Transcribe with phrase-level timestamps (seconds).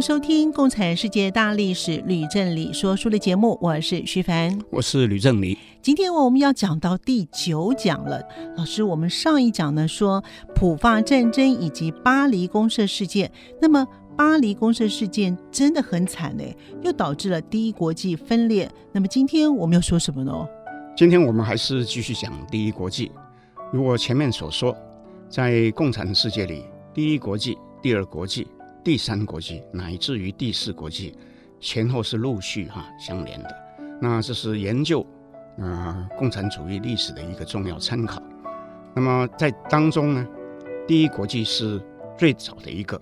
[0.00, 5.58] 迎收听《共产世界大历史》吕正理说书的节目，我是徐凡，我是吕正理。
[5.82, 8.18] 今天我们要讲到第九讲了。
[8.56, 13.86] 老师，我们上一讲呢说普法战争以及巴黎公社事件，那么
[14.16, 16.44] 巴黎公社事件真的很惨呢，
[16.82, 18.70] 又导致了第一国际分裂。
[18.92, 20.32] 那么今天我们要说什么呢？
[20.96, 23.12] 今天我们还是继续讲第一国际。
[23.70, 24.74] 如我前面所说，
[25.28, 28.46] 在共产世界里，第一国际、第二国际。
[28.82, 31.14] 第三国际乃至于第四国际，
[31.60, 33.56] 前后是陆续哈相连的。
[34.00, 35.06] 那这是研究
[35.58, 38.22] 呃共产主义历史的一个重要参考。
[38.94, 40.26] 那么在当中呢，
[40.86, 41.80] 第一国际是
[42.16, 43.00] 最早的一个，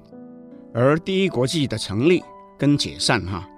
[0.74, 2.22] 而第一国际的成立
[2.58, 3.48] 跟解散哈，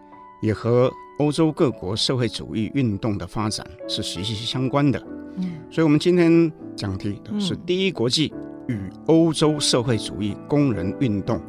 [0.42, 5.02] 也和欧洲各国社会主义运动的发展是息息相关的。
[5.36, 8.32] 嗯，所以我们今天讲题的是第一国际
[8.68, 11.40] 与欧洲社会主义工人运动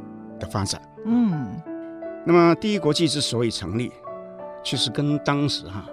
[0.42, 1.48] 的发展，嗯，
[2.26, 3.92] 那么第一国际之所以成立，
[4.64, 5.86] 其实跟当时哈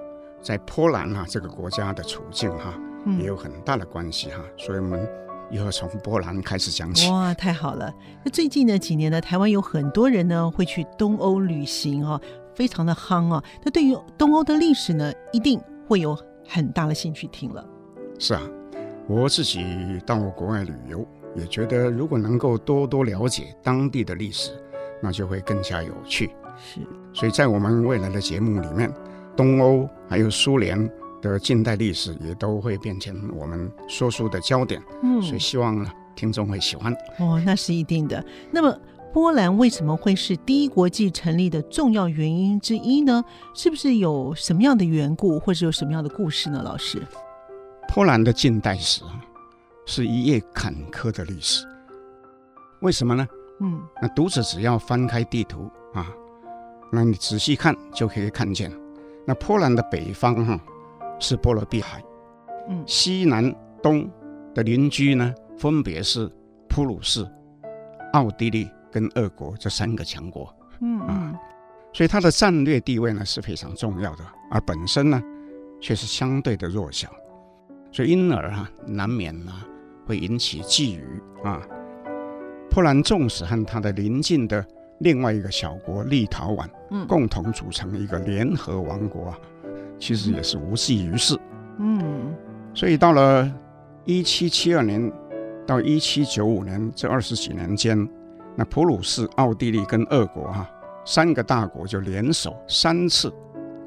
[0.43, 2.75] 在波兰哈这个国家的处境哈
[3.19, 5.09] 也有很大的关系哈，所以我们
[5.51, 7.11] 以后从波兰开始讲起。
[7.11, 7.93] 哇，太好了！
[8.25, 12.21] 那最近呢几年呢，台湾有很多人呢会去东欧旅行哦，
[12.55, 13.43] 非常的夯哦。
[13.63, 17.65] 那对于东欧的历史呢，一定会有很大的兴趣听了。
[18.19, 18.43] 是啊，
[19.07, 19.65] 我自己
[20.05, 21.07] 到国外旅游。
[21.39, 24.51] 也觉得，如果能够多多了解当地的历史，
[25.01, 26.31] 那就会更加有趣。
[26.57, 26.81] 是，
[27.13, 28.93] 所以在我们未来的节目里面，
[29.37, 30.91] 东欧还有苏联
[31.23, 34.83] 的近代历史也都会变成我们说书的焦点。
[35.03, 36.93] 嗯，所以希望呢，听众会喜欢。
[37.19, 38.25] 哦，那是一定的。
[38.51, 38.77] 那么，
[39.13, 43.25] 波兰为什么会是第一国际成立的重要原因之一呢？
[43.55, 46.61] 是不是有什么样的缘故，或者有什么样的故事呢？
[46.65, 47.01] 老师，
[47.95, 49.03] 波兰的近代史
[49.89, 51.67] 是一页坎坷的历史，
[52.83, 53.27] 为什么呢？
[53.61, 56.07] 嗯，那读者只要翻开地图啊，
[56.93, 58.71] 那你仔细看就可以看见，
[59.27, 60.61] 那波兰的北方哈、啊、
[61.19, 62.05] 是波罗的海，
[62.69, 63.51] 嗯，西南
[63.83, 64.07] 东
[64.55, 66.31] 的邻居呢，分别是
[66.69, 67.27] 普鲁士、
[68.13, 71.35] 奥地利跟俄国这三个强国，嗯啊，
[71.95, 75.21] 所以它的战略地位呢是非常重要的，而本身呢
[75.81, 77.09] 却是相对的弱小，
[77.91, 79.51] 所以因而哈、啊、难免呢。
[80.09, 81.61] 会引起觊觎啊！
[82.71, 84.65] 波兰纵使和他的邻近的
[85.01, 89.39] 另外一个小国立陶宛，嗯，共同组成一个联合王国啊，
[89.99, 91.39] 其实也是无济于事。
[91.79, 92.35] 嗯，
[92.73, 93.53] 所以到了
[94.07, 95.13] 一七七二年
[95.67, 98.09] 到一七九五年这二十几年间，
[98.57, 100.71] 那普鲁士、奥地利跟俄国哈、啊、
[101.05, 103.31] 三个大国就联手三次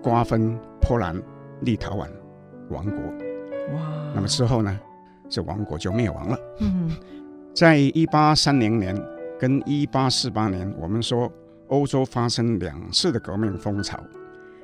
[0.03, 1.19] 瓜分波兰、
[1.61, 2.07] 立陶宛
[2.69, 2.99] 王国。
[3.73, 3.81] 哇！
[4.13, 4.79] 那么之后呢？
[5.31, 6.37] 这王国就灭亡了。
[6.59, 6.91] 嗯，
[7.55, 8.95] 在一八三零年
[9.39, 11.31] 跟一八四八年，我们说
[11.69, 13.97] 欧洲发生两次的革命风潮，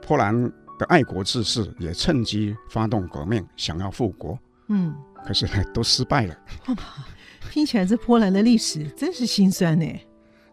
[0.05, 0.39] 波兰
[0.78, 4.38] 的爱国志士也趁机发动革命，想要复国。
[4.67, 4.94] 嗯，
[5.25, 6.38] 可是呢，都失败了。
[7.49, 9.85] 听起来这波兰的历史真是心酸呢。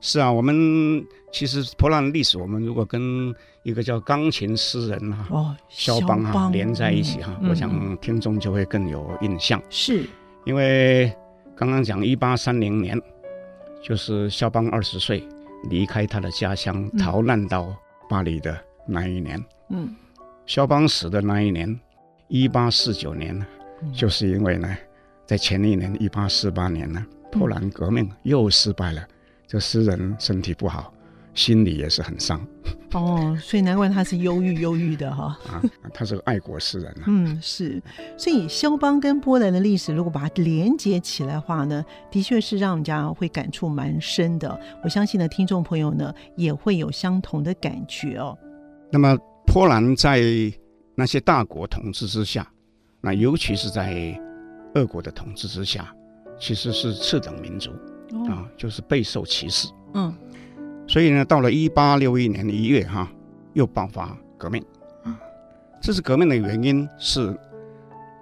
[0.06, 9.60] 是啊，我们其实波兰历史，我们如果跟一个叫钢琴诗人哈、啊、哦，肖邦哈、啊、连在一起哈、啊，嗯、我想听众就会更有印象。
[9.70, 10.06] 是，
[10.44, 11.10] 因为
[11.56, 13.00] 刚刚讲一八三零年，
[13.82, 15.26] 就是肖邦二十岁
[15.70, 17.74] 离开他的家乡逃难到
[18.06, 18.54] 巴黎的
[18.86, 19.42] 那一年。
[19.70, 19.88] 嗯，
[20.44, 21.80] 肖邦死的那一年，
[22.28, 23.46] 一八四九年呢，
[23.80, 24.76] 嗯、就是因为呢，
[25.24, 27.02] 在前一年一八四八年呢，
[27.32, 29.02] 波兰革命又失败了。
[29.46, 30.92] 这诗人身体不好，
[31.34, 32.40] 心里也是很伤。
[32.92, 35.36] 哦，所以难怪他是忧郁忧郁的哈。
[35.48, 35.60] 啊，
[35.92, 37.04] 他是个爱国诗人啊。
[37.08, 37.82] 嗯，是。
[38.16, 44.60] 所以肖邦跟波兰的历史，如果把它连接起来的话呢，的确是让人家会感触蛮深的。
[44.84, 48.38] 我相信呢，听众朋友呢也会有相同的感觉哦。
[48.92, 50.22] 那么，波兰在
[50.94, 52.48] 那些大国统治之下，
[53.00, 54.16] 那尤其是在
[54.76, 55.92] 俄国的统治之下，
[56.38, 57.72] 其实是次等民族。
[58.28, 59.68] 啊，就是备受歧视。
[59.94, 60.14] 嗯，
[60.86, 63.10] 所以呢，到了一八六一年一月，哈，
[63.52, 64.64] 又爆发革命。
[65.04, 65.18] 啊，
[65.80, 67.36] 这次革命的原因是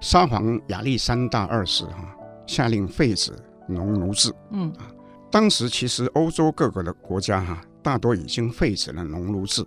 [0.00, 2.14] 沙皇亚历山大二世哈
[2.46, 3.32] 下令废止
[3.66, 4.32] 农奴制。
[4.50, 4.90] 嗯啊，
[5.30, 9.64] 当时其实欧洲各个的国家哈、啊，大多已经废止了农奴制。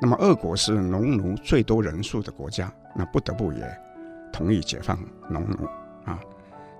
[0.00, 3.78] 那么俄国是农奴最多人数的国家，那不得不也
[4.32, 4.98] 同意解放
[5.30, 5.64] 农奴
[6.04, 6.20] 啊。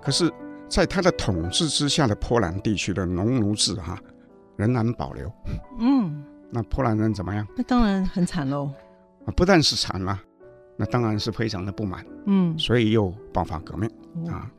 [0.01, 0.31] 可是，
[0.69, 4.01] 在他的统治之下的波兰地区的农奴制哈、啊，
[4.55, 5.31] 仍然保留。
[5.79, 7.47] 嗯，那波兰人怎么样？
[7.55, 8.71] 那当然很惨喽。
[9.25, 10.19] 啊，不但是惨了，
[10.75, 12.05] 那当然是非常的不满。
[12.25, 13.89] 嗯，所以又爆发革命
[14.29, 14.51] 啊。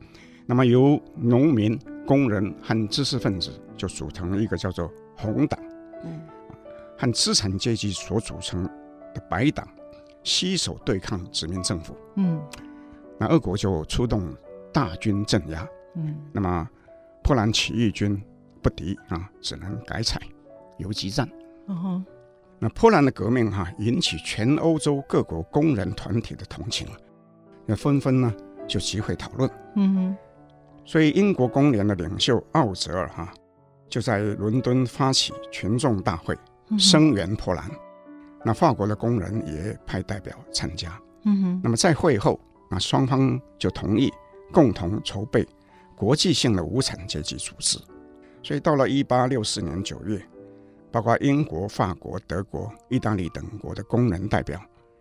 [0.45, 5.59] 那么由农民、工人和知识分子就组成了一个叫做红党。
[6.03, 6.19] 嗯。
[6.97, 8.63] 和资产阶级所组成
[9.13, 9.65] 的白党
[10.23, 11.95] 携手对抗殖民政府。
[12.15, 12.41] 嗯，
[13.17, 14.35] 那俄国就出动
[14.73, 15.65] 大军镇压。
[15.95, 16.69] 嗯，那么
[17.23, 18.21] 波兰起义军
[18.61, 20.21] 不敌啊，只能改采
[20.77, 21.29] 游击战。
[21.67, 22.05] 嗯哼，
[22.59, 26.87] 那波兰的革命哈、啊，引起全欧洲各国工人团体的同情，
[27.65, 28.33] 那纷纷呢
[28.67, 29.49] 就集会讨论。
[29.75, 30.17] 嗯哼，
[30.85, 33.33] 所以英国工联的领袖奥泽尔哈、啊，
[33.89, 36.37] 就在伦敦发起群众大会。
[36.77, 37.67] 声援波兰，
[38.45, 41.01] 那法国的工人也派代表参加。
[41.23, 42.39] 嗯哼，那么在会后，
[42.69, 44.13] 那双方就同意
[44.51, 45.43] 共同筹备
[45.99, 47.77] 国际性的无产阶级组织。
[48.41, 50.19] 所以到了一八六四年九月，
[50.91, 54.57] 包括英国、法国、德国、意大利等国的工人代表，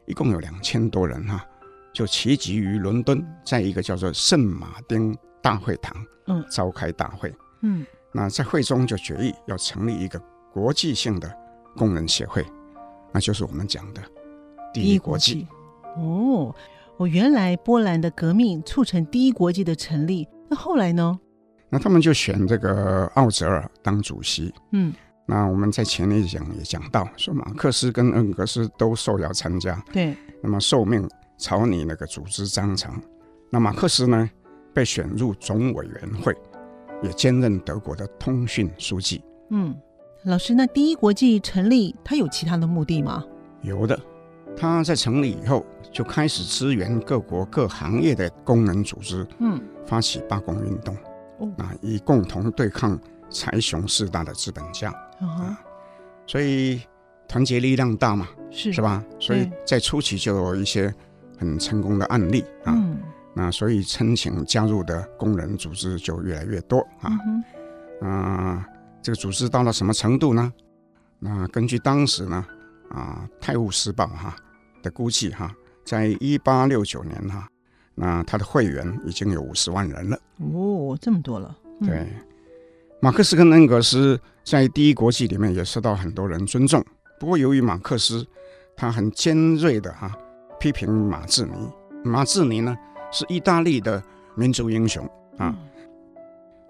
[0.06, 1.46] 一共有两千多人哈、啊，
[1.92, 5.96] 就齐集于伦敦，在一个叫做圣马丁大会堂，
[6.26, 7.32] 嗯，召开大会。
[7.62, 10.20] 嗯，那在会中就决议要成立一个
[10.52, 11.32] 国际性的。
[11.76, 12.44] 工人协会，
[13.12, 14.02] 那就是我们讲的
[14.74, 15.46] 第一国际。
[15.96, 16.52] 哦，
[16.96, 21.18] 我原来波兰的革命促成第一国际的成立，那后来呢？
[21.70, 24.52] 那他们就选这个奥泽尔当主席。
[24.72, 24.92] 嗯，
[25.26, 29.82] 那我们在前面讲也讲到，说马克思跟恩格斯都受邀参加。
[29.92, 32.92] 对，那么受命草拟那个组织章程。
[33.50, 34.28] 那马克思呢，
[34.72, 36.34] 被选入总委员会，
[37.02, 39.22] 也兼任德国的通讯书记。
[39.50, 39.74] 嗯。
[40.24, 43.24] 老师，那第一国际成立，它有其他的目的吗？
[43.62, 43.98] 有的，
[44.56, 50.94] 它在成立以后就开始支援各国各行业的工人组织，嗯，发起罢工运动，
[51.38, 52.98] 哦，啊，以共同对抗
[53.30, 54.90] 财雄势大的资本家，
[55.20, 55.60] 哦、啊，
[56.26, 56.82] 所以
[57.26, 59.02] 团结力量大嘛，是是吧？
[59.18, 60.94] 所以在初期就有一些
[61.38, 62.98] 很成功的案例啊，嗯、
[63.34, 68.08] 那所以申请加入的工人组织就越来越多啊，嗯。
[68.08, 68.68] 啊
[69.02, 70.52] 这个组织到了什么程度呢？
[71.18, 72.46] 那根据当时呢，
[72.90, 74.36] 啊，《泰晤士报》哈
[74.82, 75.52] 的估计哈，
[75.84, 77.48] 在一八六九年哈，
[78.00, 80.16] 那他的会员已经有五十万人了。
[80.38, 81.58] 哦，这么多了。
[81.80, 82.06] 嗯、对，
[83.00, 86.84] 马克思跟恩格斯在第一国际里面也受到很多人尊重。
[87.18, 88.24] 不过，由于马克思
[88.76, 90.16] 他很尖锐的哈
[90.60, 91.52] 批评马志尼，
[92.04, 92.76] 马志尼呢
[93.10, 94.00] 是意大利的
[94.36, 95.04] 民族英雄
[95.36, 95.56] 啊，嗯、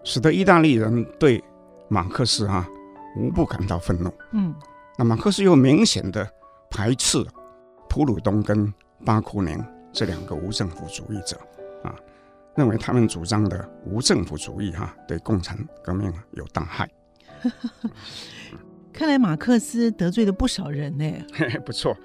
[0.05, 1.45] 使得意大利人对
[1.89, 2.69] 马克思哈、啊、
[3.19, 4.11] 无不感到愤怒。
[4.33, 4.55] 嗯，
[4.97, 6.27] 那马克思又明显的
[6.71, 7.23] 排斥
[7.91, 8.73] 普鲁东跟
[9.05, 9.63] 巴库宁
[9.93, 11.37] 这两个无政府主义者
[11.83, 11.95] 啊，
[12.57, 16.89] 认为他们主张的无政府主义哈、啊、对共产革命有大害。
[18.93, 21.05] 看来马克思得罪了不少人呢。
[21.65, 21.97] 不错，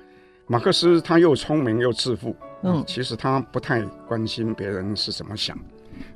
[0.48, 2.36] 马克思他又聪明又自负。
[2.62, 5.58] 嗯，其实他不太关心别人是怎么想，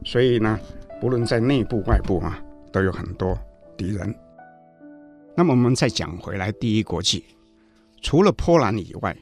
[0.05, 0.59] 所以呢，
[1.01, 2.39] 不论在内部外部啊，
[2.71, 3.37] 都有很多。
[3.75, 4.15] 敌人。
[5.35, 7.23] 那么我们再讲回来，第一国际
[8.01, 9.15] 除了波兰以外，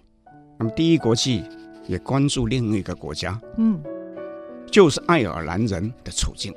[0.57, 1.43] 那么第一国际
[1.87, 3.81] 也关注另一个国家，嗯，
[4.71, 6.53] 就是爱尔兰人的处境。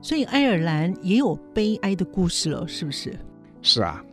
[0.00, 3.18] 所以爱尔兰也有悲哀的故事了，是不是？
[3.62, 4.04] 是啊，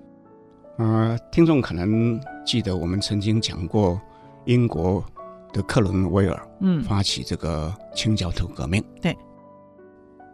[0.77, 3.99] 呃，听众可能记得我们曾经讲过
[4.45, 5.03] 英国
[5.51, 8.83] 的克伦威尔，嗯，发起这个清教徒革命。
[9.01, 9.17] 对，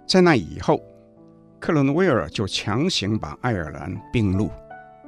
[0.08, 0.82] 在那以后。
[1.60, 4.48] 克伦威尔就强行把爱尔兰并入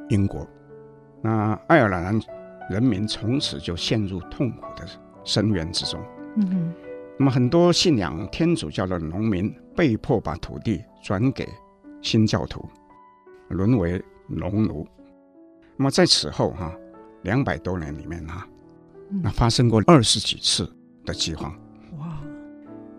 [0.10, 0.46] 英国，
[1.22, 2.20] 那爱尔兰
[2.70, 4.88] 人民从此就陷入痛苦的
[5.24, 6.00] 深渊之中。
[6.38, 6.74] 嗯哼，
[7.18, 11.48] 那么很多信仰天主教的农民被迫把土地转给
[12.02, 12.68] 新教徒，
[13.50, 14.88] 沦为农奴。
[15.76, 16.74] 那么在此后哈，
[17.24, 18.48] 两百多年里面哈，
[19.22, 20.72] 那发生过二十几次
[21.06, 21.52] 的饥荒。
[21.98, 22.20] 哇，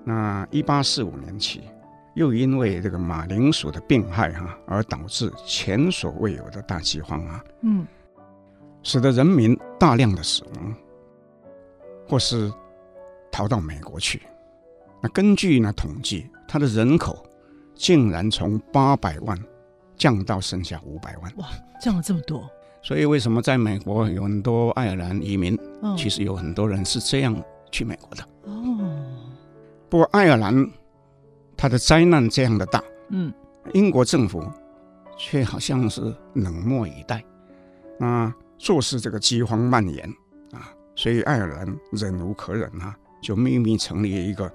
[0.05, 1.63] 那一八四五年起。
[2.15, 7.87] 又因为这个马铃薯的病害哈、啊，而导致前所未有的大饥荒啊，嗯，
[8.83, 10.75] 使得人民大量的死亡，
[12.09, 12.53] 或是
[13.31, 14.23] 逃到美国去。
[15.01, 17.25] 那根据呢统计，它的人口
[17.75, 19.39] 竟然从八百万
[19.97, 21.33] 降到剩下五百万。
[21.37, 21.49] 哇，
[21.81, 22.49] 降了这么多！
[22.83, 25.59] 所以为什么在美国有很多爱尔兰移民？
[25.83, 27.35] 哦、其实有很多人是这样
[27.71, 28.23] 去美国的。
[28.45, 29.05] 哦，
[29.89, 30.71] 不过爱尔兰。
[31.57, 33.31] 它的灾难这样的大，嗯，
[33.75, 34.43] 英国政府
[35.19, 36.01] 却好像是
[36.33, 37.23] 冷漠以待，
[37.99, 40.07] 那坐视这个饥荒蔓延
[40.53, 44.53] 啊，所以爱尔兰忍无可忍啊，就秘密成立一个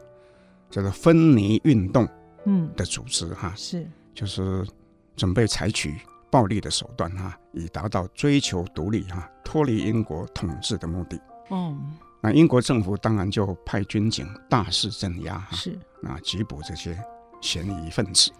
[0.69, 2.07] 叫做分离运动
[2.45, 2.71] 嗯。
[2.77, 3.85] 的组织哈，是。
[4.13, 4.65] 就是
[5.15, 5.95] 准备采取
[6.29, 11.19] 暴力的手段哈，以达到追求独立哈、脱离英国统治的目的。
[11.49, 11.75] 哦，
[12.21, 15.71] 那英国政府当然就派军警大肆镇压哈，是。
[16.03, 16.95] 啊，缉捕这些
[17.41, 18.31] 嫌疑分子。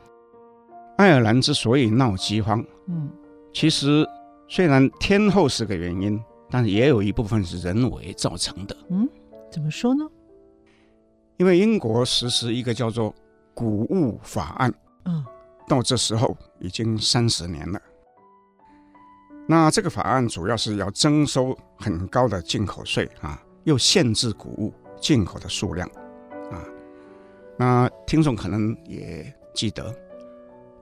[0.97, 3.09] 爱尔兰之所以闹饥荒，嗯，
[3.51, 4.07] 其实
[4.47, 8.77] 虽然天候是个原因，但是也有一部分是人为造成的。
[8.89, 9.09] 嗯，
[9.51, 10.07] 怎么说呢？
[11.37, 13.11] 因为英国实施一个叫做
[13.53, 14.71] 《谷物法案》，
[15.05, 15.25] 嗯，
[15.67, 17.81] 到这时候已经三十年了。
[19.47, 25.87] 那这个法案主要是要征收很高的进口税啊，又限制谷物进口的数量
[26.51, 26.63] 啊。
[27.57, 29.93] 那听众可能也记得。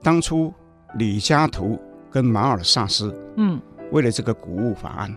[0.02, 0.52] 当初
[0.94, 1.78] 李嘉图
[2.14, 5.12] 跟马尔萨斯，嗯，为了这个谷物法案，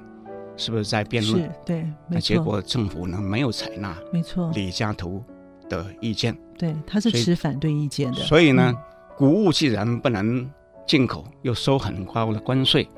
[0.55, 1.47] 是不是在辩论？
[1.63, 5.23] 对，那结果政府呢没有采纳，没错，李嘉图
[5.69, 8.17] 的意见，对，他是持反对意见的。
[8.21, 8.73] 所以，呢，
[9.15, 10.49] 谷、嗯、物既然不能
[10.87, 12.89] 进口，又收很高的关税，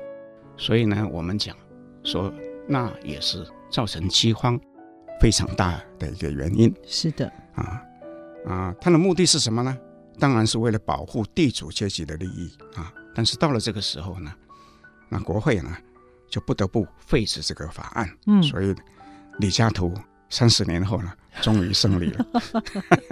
[0.56, 1.54] 所以呢，我们讲
[2.02, 2.32] 说，
[2.66, 4.58] 那也是造成饥荒
[5.20, 6.74] 非常大的一个原因。
[6.86, 7.82] 是的，啊
[8.46, 9.76] 啊，他的目的是什么呢？
[10.18, 12.90] 当然是为了保护地主阶级的利益啊！
[13.14, 14.32] 但是到了这个时候呢，
[15.08, 15.76] 那国会呢
[16.28, 18.10] 就不得不废止这个法案。
[18.26, 18.74] 嗯，所以
[19.38, 19.94] 李嘉图
[20.28, 21.12] 三十年后呢，
[21.42, 22.26] 终于胜利了。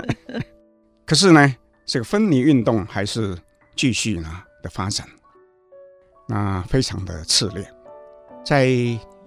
[1.06, 3.36] 可是呢，这个分离运动还是
[3.76, 5.06] 继续呢的发展，
[6.26, 7.68] 那非常的炽烈。
[8.44, 8.66] 在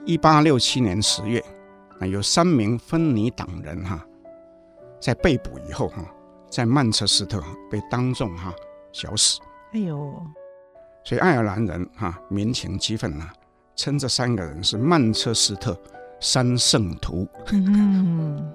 [0.06, 1.44] 一八六七年十月，
[2.00, 4.06] 那有三名分离党人哈，
[5.00, 6.06] 在被捕以后哈。
[6.50, 8.54] 在曼彻斯特被当众哈
[8.92, 9.40] 绞死，
[9.72, 10.22] 哎呦！
[11.04, 13.30] 所以爱尔兰人哈民情激愤呐，
[13.76, 15.78] 称这三个人是曼彻斯特
[16.20, 17.28] 三圣徒。
[17.52, 18.52] 嗯，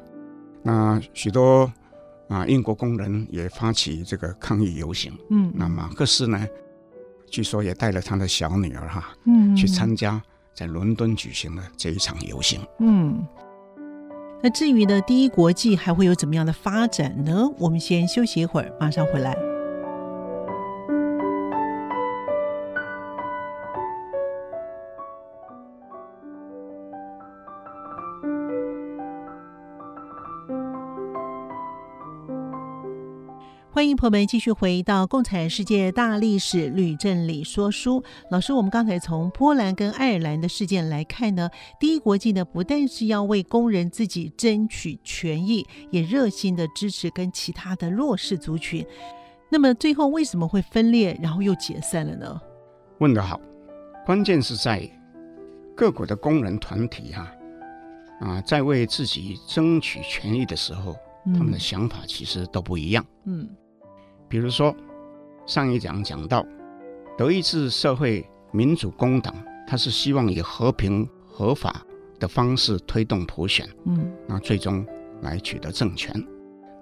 [0.62, 1.71] 那许多
[2.29, 5.12] 啊英国工人也发起这个抗议游行。
[5.31, 6.47] 嗯，那马克思呢，
[7.29, 10.23] 据说也带了他的小女儿哈，嗯，去参加
[10.55, 12.61] 在伦敦举行的这一场游行。
[12.79, 13.26] 嗯。
[14.43, 17.49] 那至于呢，第一国际还会有怎么样的发展呢？
[17.59, 19.37] 我们先休息一会儿，马上回来。
[33.76, 38.00] 欢迎朋友们继续回到《共产世界大历史吕振理说书》。
[38.30, 48.83] 老师，我们刚才从波兰跟爱尔兰的事件来看呢，第一国际呢不但是要为工人自己争取权益，也热心的支持跟其他的弱势族群。
[49.50, 52.40] 那么最后为什么会分裂，然后又解散了呢？
[53.00, 53.38] 问得好，
[54.06, 54.90] 关键是在
[55.76, 57.30] 各国的工人团体哈
[58.21, 63.04] 啊，啊，在为自己争取权益的时候，嗯、他们的想法其实都不一样。
[63.26, 63.47] 嗯。
[64.28, 64.75] 比如说，
[65.47, 66.45] 上一讲讲到，
[67.16, 69.35] 德意志社会民主工党，
[69.66, 71.85] 它是希望以和平合法
[72.18, 74.85] 的方式推动普选，嗯，那最终
[75.23, 76.12] 来取得政权。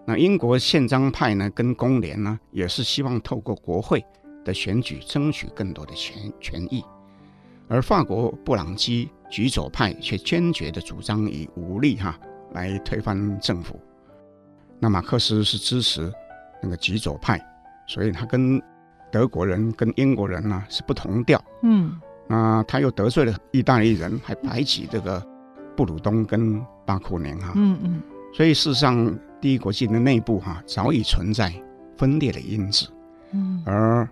[0.06, 4.04] 那英国宪章派呢，跟工联呢，也是希望透过国会
[4.44, 6.84] 的选举争取更多的权权益。
[7.68, 12.18] 而法国布朗基举左派却坚决的主张以武力哈
[12.52, 13.80] 来推翻政府。
[14.78, 16.12] 那马克思是支持。
[16.64, 17.38] 那个极左派，
[17.86, 18.60] 所以他跟
[19.12, 21.38] 德国人、跟英国人呢、啊、是不同调。
[21.62, 25.22] 嗯，那他又得罪了意大利人，还排挤这个
[25.76, 27.52] 布鲁东跟巴库宁哈。
[27.54, 28.02] 嗯嗯，
[28.32, 31.52] 所以事实上，第一国际的内部哈、啊、早已存在
[31.98, 32.88] 分裂的因子。
[33.32, 34.08] 嗯，而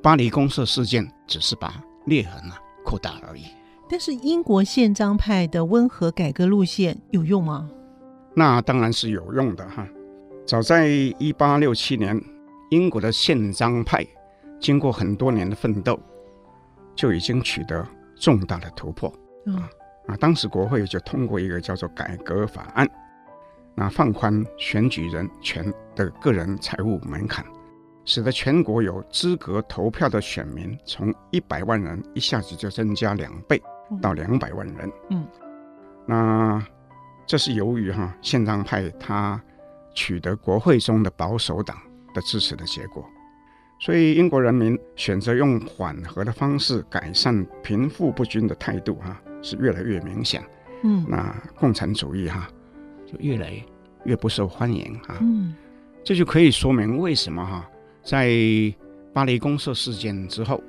[0.00, 1.74] 巴黎公社事件只是把
[2.06, 3.42] 裂痕啊扩大而已。
[3.90, 7.68] 但是英国宪章派的温和改革路线有用吗？
[8.36, 9.84] 那当然是有用的哈。
[10.46, 12.20] 早在一八六七年，
[12.70, 14.04] 英国的宪章派
[14.58, 15.96] 经过很多年的奋斗，
[16.96, 19.12] 就已经取得重大的突破。
[19.46, 19.70] 嗯、啊
[20.08, 22.84] 啊，当时国会就通过一个叫做《改革法案》，
[23.76, 27.44] 那放宽选举人权的个人财务门槛，
[28.04, 33.62] 使得全国有资格投票的选民从一百万人一下子就增加两倍
[34.02, 34.92] 到两百万人。
[35.10, 35.24] 嗯，
[36.06, 36.66] 那
[37.24, 39.40] 这是由于哈宪章派他。
[39.94, 41.76] 取得国会中的保守党
[42.14, 43.04] 的支持的结果，
[43.78, 50.42] 所以英国人民选择用缓和的方式改善贫富不均的态度，哈，是越来越明显。
[50.82, 52.48] 嗯，那共产主义哈，
[53.06, 53.52] 就越来
[54.04, 55.16] 越不受欢迎哈。
[55.20, 55.54] 嗯，
[56.02, 57.68] 这就可以说明为什么哈，
[58.02, 58.30] 在
[59.12, 60.62] 巴黎公社事件之后，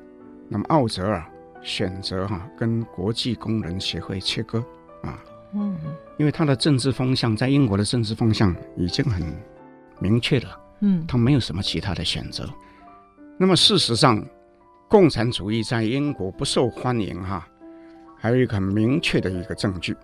[0.50, 1.24] 那么奥泽尔
[1.62, 4.60] 选择哈、啊、跟国际工人协会切割
[5.04, 5.18] 啊，
[5.54, 5.78] 嗯，
[6.18, 9.22] 因为他的政治风向在英国的政治风向已经很
[10.00, 12.50] 明确了，嗯，他没有什么其他的选择。
[13.38, 14.24] 那么事实上，
[14.88, 17.48] 共产主义在英国不受欢迎哈、啊，
[18.18, 19.96] 还有一个很明确的一个证据。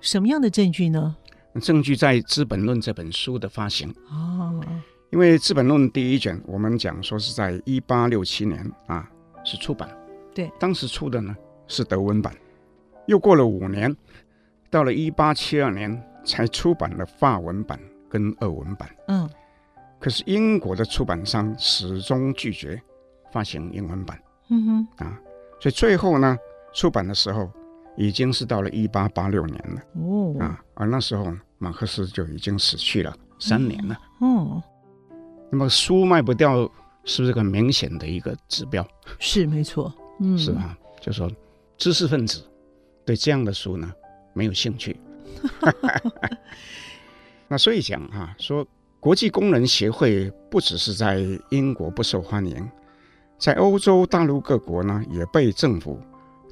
[0.00, 1.16] 什么样的证据呢？
[1.60, 3.92] 证据在《资本论》这本书的发行。
[4.08, 4.64] 哦，
[5.10, 9.10] 因为《资本论》第一卷我们讲说是在一八六七年啊
[9.44, 9.90] 是出版，
[10.32, 12.32] 对，当时出的呢是德文版，
[13.06, 13.94] 又过了五年，
[14.70, 19.28] 到了一八七二年才出版了法文版跟俄文版，嗯，
[19.98, 22.80] 可是英国的出版商始终拒绝
[23.32, 25.04] 发行英文版，嗯哼。
[25.04, 25.20] 啊，
[25.60, 26.38] 所以最后呢
[26.72, 27.50] 出版的时候。
[27.96, 29.82] 已经是到了一八八六年了。
[30.00, 30.34] 哦。
[30.38, 33.98] 啊，而那时候马克思就已经死去了三年了。
[34.20, 34.62] 哦。
[35.50, 36.62] 那么书卖不掉，
[37.04, 38.86] 是不是很明显的一个指标？
[39.18, 40.78] 是没错，嗯，是吧？
[41.00, 41.30] 就说
[41.76, 42.42] 知识分子
[43.04, 43.92] 对这样的书呢
[44.32, 44.98] 没有兴趣。
[47.48, 48.66] 那所以讲啊，说
[48.98, 52.70] 国际工人协会不只是在英国不受欢迎，
[53.38, 56.00] 在欧洲大陆各国呢也被政府。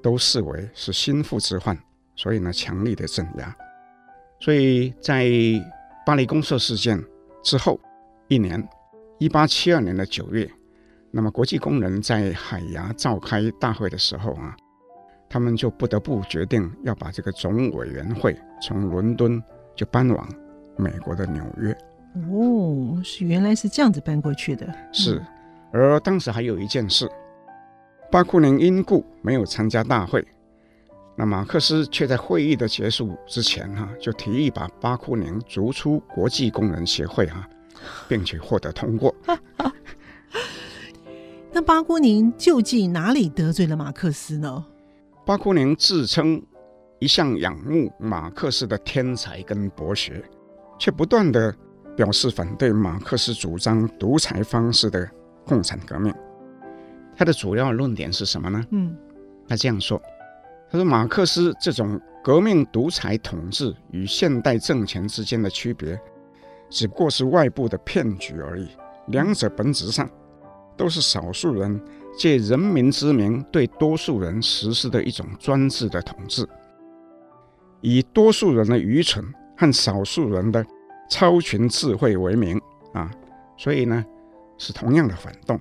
[0.01, 1.77] 都视为是心腹之患，
[2.15, 3.57] 所以呢，强力的镇压。
[4.39, 5.29] 所以在
[6.07, 7.05] 巴黎公社事件
[7.43, 7.81] 之后
[8.29, 8.65] 一年，
[9.19, 10.49] 一八七二年的九月，
[11.11, 14.57] 那么国际工人在海牙召开大会的时候啊，
[15.29, 19.43] 他们就不得不决定要把这个总委员会从伦敦
[19.75, 20.27] 就搬往
[20.77, 21.77] 美国的纽约。
[22.33, 24.67] 哦，是原来是这样子搬过去的。
[24.93, 25.23] 是，
[25.71, 27.09] 而当时还有一件事。
[28.11, 30.27] 巴库宁因故没有参加大会，
[31.15, 37.49] 那马克思却在会议的结束之前哈、啊，就提议把巴库宁逐出国际工人协会哈、啊，
[38.09, 39.15] 并且获得通过。
[41.53, 44.65] 那巴库宁究竟哪里得罪了马克思呢？
[45.29, 46.43] 巴库宁自称
[47.01, 50.25] 一向仰慕马克思的天才跟博学，
[50.79, 51.55] 却不断地
[51.95, 55.07] 表示反对马克思主张独裁方式的
[55.45, 56.11] 共产革命。
[57.15, 58.65] 他的主要论点是什么呢？
[58.71, 58.97] 嗯，
[59.47, 60.01] 他这样说
[60.73, 66.01] ：“他说马克思这种革命独裁统治与现代政权之间的区别，
[66.71, 68.67] 只不过是外部的骗局而已。
[69.09, 70.09] 两者本质上
[70.75, 71.79] 都是少数人
[72.19, 76.45] 借人民之名对多数人实施的一种专制的统治，
[77.81, 79.25] 以多数人的愚蠢
[79.57, 80.67] 和少数人的
[81.09, 82.61] 超群智慧为名
[82.93, 83.09] 啊，
[83.57, 84.05] 所以呢，
[84.59, 85.59] 是同样的反动。”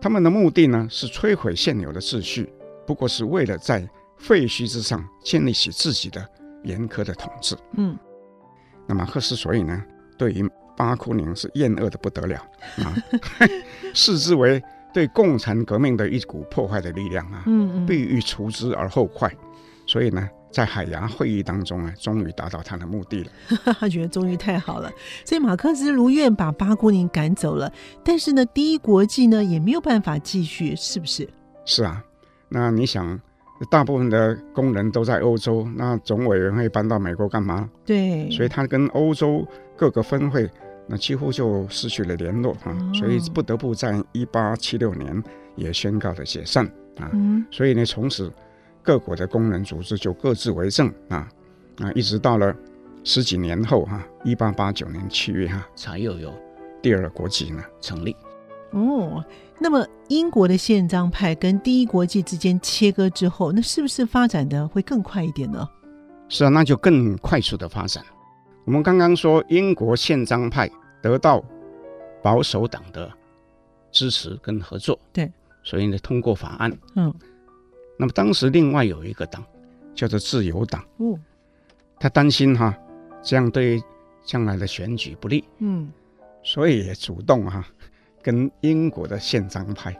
[0.00, 2.48] 他们的目的呢，是摧毁现有的秩序，
[2.86, 3.86] 不过是为了在
[4.16, 6.24] 废墟之上建立起自己的
[6.62, 7.56] 严苛的统治。
[7.76, 7.98] 嗯，
[8.86, 9.82] 那么赫斯所以呢，
[10.16, 12.36] 对于巴库宁是厌恶的不得了
[12.78, 12.94] 啊，
[13.92, 19.30] 视之为对共产革命的一股破坏的力量啊，嗯嗯，必欲除之而后快，
[19.86, 20.28] 所以呢。
[20.52, 23.30] 在海牙会议当中啊，终于达到他的目的了。
[23.78, 24.90] 他 觉得终于太好了，
[25.24, 27.72] 所以马克思如愿把巴库宁赶走了。
[28.02, 31.28] 但是呢，第一国际呢也没有办法继续，是不是？
[31.64, 32.02] 是啊，
[32.48, 33.16] 那你想，
[33.70, 37.70] 大部分的工人都在欧洲，那总委员会搬到美国干嘛？
[37.86, 40.50] 对，所以他跟欧洲各个分会
[40.90, 45.22] 那几乎就失去了联络啊，哦、所以不得不在一八七六年
[45.54, 46.66] 也宣告了解散
[46.98, 47.08] 啊。
[47.12, 48.30] 嗯、所以呢，从此。
[48.82, 51.28] 各国的工人组织就各自为政啊
[51.80, 52.56] 啊，一直到了
[53.04, 56.32] 十几年后哈，一八八九年七月哈，才又有
[56.80, 58.16] 第二国际呢成立。
[58.70, 59.22] 哦，
[59.58, 65.68] 那么英国的宪章派跟第一国际之间切割之后，那是不是发展的会更快一点呢？
[66.30, 68.02] 是啊，那就更快速的发展。
[68.64, 70.66] 我们刚刚说英国宪章派
[71.02, 71.44] 得到
[72.22, 73.10] 保守党的
[73.90, 75.30] 支持跟合作，对，
[75.62, 77.12] 所以呢通过法案，嗯。
[77.98, 79.44] 那么当时另外有一个党
[79.94, 81.18] 叫做自由党，哦，
[81.98, 82.74] 他担心哈
[83.22, 83.78] 这样对
[84.24, 85.92] 将来的选举不利，嗯，
[86.42, 87.62] 所以也主动哈
[88.22, 89.94] 跟英国的宪章派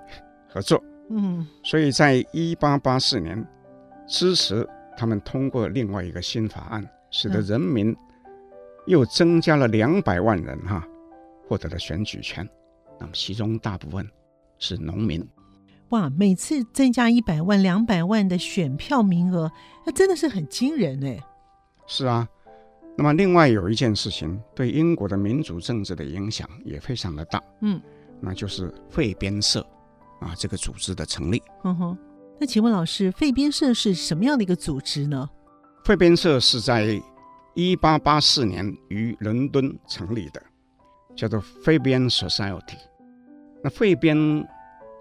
[0.48, 3.46] 合作，嗯，所以在一八八四年
[4.06, 7.94] 支持他们通过另外一个新法案，使得人民
[8.86, 10.86] 又增加了两百万人哈
[11.48, 12.48] 获得了选举权，
[12.98, 14.08] 那么其中大部分
[14.58, 15.26] 是农民。
[15.90, 16.08] 哇！
[16.10, 19.50] 每次增加一百万、两百万的选票名额，
[19.84, 21.18] 那真的是很惊人哎。
[21.86, 22.28] 是啊，
[22.96, 27.80] 那么另外有一件事情对英国的民主政治的影响也非常的大，嗯，
[28.20, 29.66] 那就是废编社
[30.20, 31.42] 啊这个组织的成立。
[31.64, 31.98] 嗯哼，
[32.38, 35.28] 那请问老师，废编社是什么样的一个组织呢？
[35.84, 37.02] 废编社是在
[37.54, 40.42] 一八八四年于伦敦成立的，
[41.16, 42.78] 叫做 Fabian Society。
[43.62, 44.16] 那费边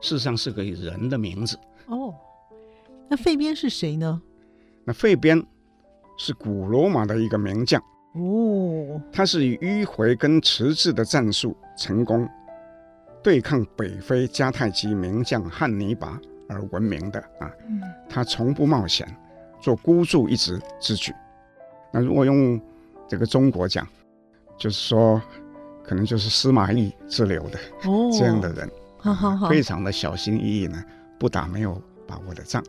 [0.01, 1.57] 事实上是个人的名字
[1.87, 2.13] 哦。
[3.07, 4.21] 那费边是谁呢？
[4.83, 5.43] 那费边
[6.17, 7.81] 是古罗马的一个名将
[8.13, 12.27] 哦，他是以迂回跟迟滞的战术成功
[13.23, 17.51] 对抗北非迦太基名将汉尼拔而闻名的啊。
[17.67, 19.07] 嗯，他从不冒险
[19.61, 21.13] 做孤注一掷之举。
[21.91, 22.59] 那如果用
[23.07, 23.87] 这个中国讲，
[24.57, 25.21] 就是说，
[25.83, 30.83] 可能就是司马懿之流的哦，这样的人，好好好，非常的小心翼翼呢，
[31.17, 32.63] 不打没有把握的仗。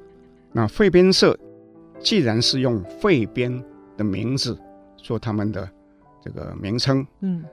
[0.52, 1.38] 那废边社
[2.00, 3.62] 既然是用废边
[3.96, 4.58] 的名字
[4.96, 5.68] 做他们的
[6.22, 7.44] 这个名称，嗯，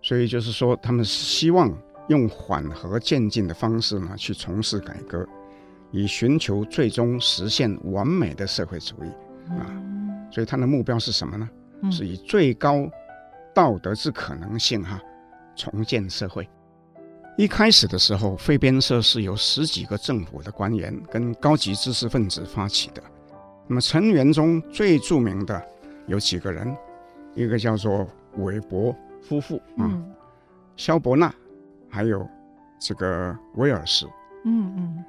[0.00, 1.70] 所以就是说他们是希望
[2.08, 5.26] 用缓和渐进的方式呢去从事改革，
[5.90, 9.08] 以寻求最终实现完美的社会主义
[9.50, 9.66] 啊。
[10.30, 11.48] 所以他的目标是什么呢？
[11.90, 12.88] 是以最高
[13.54, 15.00] 道德之可能性哈，
[15.56, 16.48] 重建社会。
[17.38, 23.02] 一开始的时候，费边社是由十几个政府的官员跟高级知识分子发起的。
[23.66, 25.62] 那么成员中最著名的
[26.06, 26.76] 有几个人，
[27.34, 29.88] 一个叫做韦伯夫妇啊，
[30.76, 31.32] 萧伯纳，
[31.88, 32.28] 还有
[32.78, 34.06] 这个威尔斯。
[34.44, 35.04] 嗯嗯。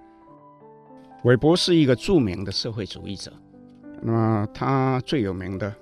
[1.24, 3.34] 韦伯是一个著名的社会主义者。
[4.04, 5.74] 那么他最有名的，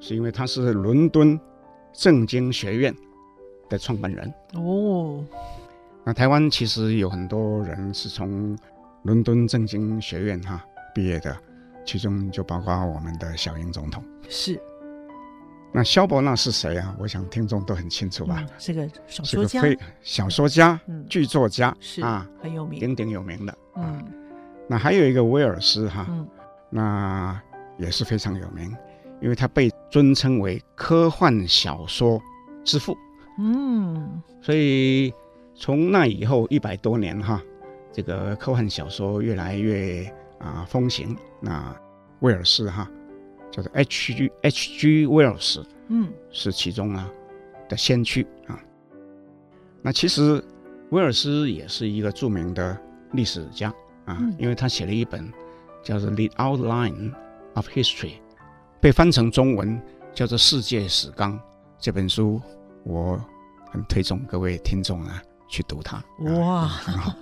[0.00, 1.38] 是因为他是伦敦
[1.92, 2.94] 政经学院
[3.68, 5.22] 的创办人哦。
[6.02, 8.56] 那台湾其实有很多人是从
[9.02, 11.36] 伦敦政经学院哈毕业的，
[11.84, 14.02] 其中就包括我们的小英总统。
[14.30, 14.58] 是。
[15.70, 16.96] 那萧伯纳是谁啊？
[16.98, 18.38] 我想听众都很清楚吧？
[18.40, 19.62] 嗯、是个小说家，
[20.00, 23.58] 小说家、嗯、剧作家是啊，很有名，鼎鼎有名的。
[23.76, 23.84] 嗯。
[23.84, 24.04] 啊、
[24.66, 26.26] 那还有一个威尔斯哈，嗯、
[26.70, 27.42] 那。
[27.78, 28.76] 也是非常有名，
[29.20, 32.20] 因为他被尊称为科幻小说
[32.64, 32.96] 之父。
[33.38, 35.14] 嗯，所以
[35.54, 37.40] 从那以后一百多年哈，
[37.92, 40.04] 这个科幻小说越来越
[40.38, 41.16] 啊风行。
[41.40, 41.74] 那
[42.18, 42.90] 威尔斯哈，
[43.50, 47.08] 叫做 H G H G 威尔斯，嗯，是其中啊
[47.68, 48.58] 的先驱啊。
[49.82, 50.42] 那其实
[50.90, 52.76] 威尔斯也是一个著名的
[53.12, 53.68] 历史家
[54.04, 55.32] 啊，嗯、因为他写了一本
[55.84, 57.10] 叫做《The Outline》。
[57.58, 58.14] Of History
[58.80, 59.80] 被翻成中文
[60.14, 61.34] 叫做《世界史纲》
[61.78, 62.40] 这本书，
[62.84, 63.20] 我
[63.70, 66.02] 很推崇各位听众啊去读它。
[66.20, 67.12] 哇，很好。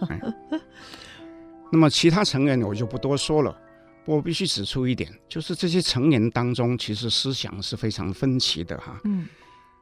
[1.73, 3.57] 那么其他成员我就不多说了，
[4.05, 9.01] 我必须指出一点，就是这些成员当中其实思想是非常分歧的哈。
[9.05, 9.27] 嗯。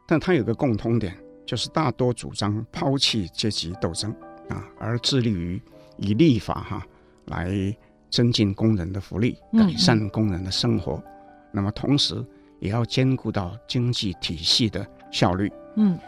[0.07, 4.15] 但他有个共通点，就是大多主张抛弃阶级斗争
[4.49, 5.61] 啊，而致力于
[5.97, 6.87] 以立法哈
[7.27, 7.77] 来。
[8.15, 11.05] 增进工人的福利，改善工人的生活，嗯、
[11.51, 12.25] 那么同时
[12.61, 15.53] 也要兼顾到经济体系的效率。
[15.75, 15.99] 嗯，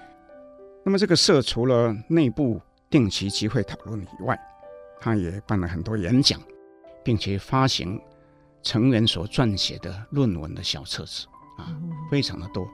[0.85, 4.39] 那么这个社除了内部定期集会讨论以外，
[5.01, 6.41] 他也办了很多演讲，
[7.03, 8.01] 并且发行
[8.63, 11.27] 成员所撰写的论文的小册子
[11.59, 11.75] 啊，
[12.09, 12.65] 非常的多。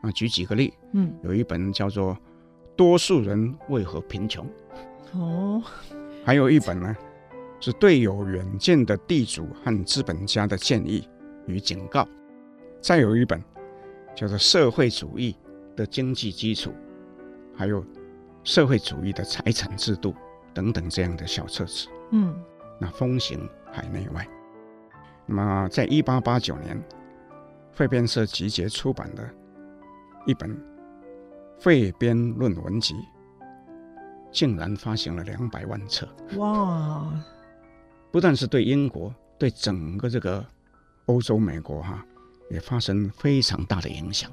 [0.00, 2.14] 啊，举几个例，嗯，有一本叫做
[2.74, 4.46] 《多数人为何贫穷》，
[5.18, 5.62] 哦，
[6.24, 6.96] 还有一本呢。
[7.60, 11.08] 是对有远见的地主和资本家的建议
[11.46, 12.06] 与警告。
[12.80, 13.42] 再有一本
[14.14, 15.36] 叫做《社会主义
[15.76, 16.70] 的经济基础》，
[17.56, 17.82] 还有
[18.44, 20.10] 《社会主义的财产制度》
[20.54, 21.88] 等等这样的小册子。
[22.12, 22.34] 嗯，
[22.80, 24.26] 那风行海内外。
[25.26, 26.80] 那么，在一八八九年，
[27.72, 29.28] 费边社集结出版的
[30.24, 30.50] 一本
[31.58, 32.94] 《费边论文集》，
[34.30, 36.08] 竟然发行了两百万册。
[36.36, 37.12] 哇！
[38.10, 40.44] 不但是对英国，对整个这个
[41.06, 42.04] 欧洲、美国哈，
[42.50, 44.30] 也发生非常大的影响。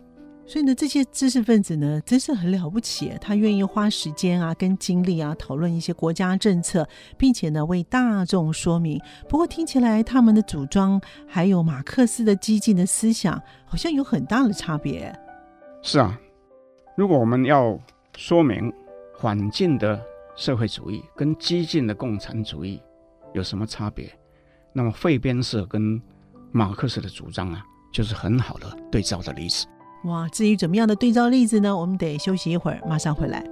[0.48, 3.12] 所以呢，这些知识分子呢，真是很了不起。
[3.20, 9.02] 他愿意花时间啊，跟精力啊，讨论一些国家政策，并且呢，为大众说明。
[9.28, 15.12] 不过听起来，他们的主张还有马克思的激进的思想，好像有很大的差别。
[15.82, 16.20] 是啊，
[16.96, 17.80] 如果我们要
[18.16, 18.72] 说明
[19.18, 20.00] 缓进的
[20.36, 22.80] 社会主义跟激进的共产主义。
[23.36, 24.10] 有什么差别？
[24.74, 26.02] 那么费边社跟
[26.52, 29.68] 马克思的主张啊，就是很好的对照的例子。
[30.06, 31.76] 哇，至于怎么样的对照例子呢？
[31.76, 33.46] 我们得休息一会儿，马上回来。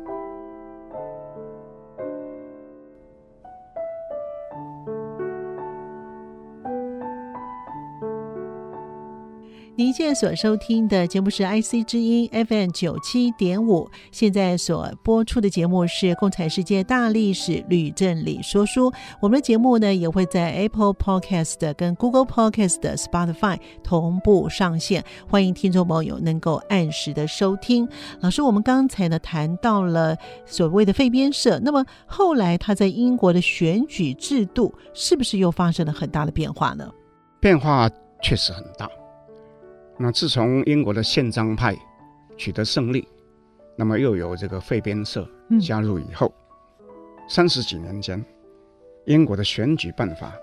[9.93, 18.89] 现在所收听的节目是 IC 之音 FM 九七点五，现在所播出的节目是《共产世界大历史吕振理说书》。
[19.21, 27.87] 我们的节目呢也会在 Apple Podcast 跟 Google Podcast、Spotify 同步上线，欢迎听众朋友能够按时的收听。
[28.19, 36.91] 老师，我们刚才呢谈到了所谓的废编社，那么后来他在英国的选举制度是不是又发生了很大的变化呢？
[37.39, 37.87] 变化
[38.23, 38.89] 确实很大。
[39.97, 41.77] 那自从英国的宪章派
[42.35, 43.07] 取得胜利，
[43.75, 45.27] 那么又有这个废编社
[45.61, 46.33] 加入以后，
[47.29, 48.25] 三十、嗯、几年间，
[49.05, 50.33] 英国的选举办法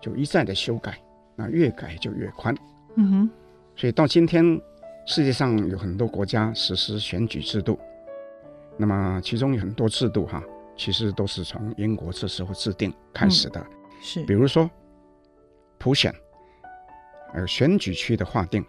[0.00, 0.98] 就一再的修改，
[1.36, 2.54] 那越改就越宽。
[2.96, 3.30] 嗯哼，
[3.76, 4.60] 所以到今天，
[5.06, 7.78] 世界上有很多国家实施选举制度，
[8.76, 10.42] 那么其中有很多制度哈，
[10.76, 13.60] 其实都是从英国这时候制定开始的。
[13.60, 13.66] 嗯、
[14.02, 14.68] 是，比如说
[15.78, 16.12] 普选，
[17.32, 18.64] 还有选举区的划定。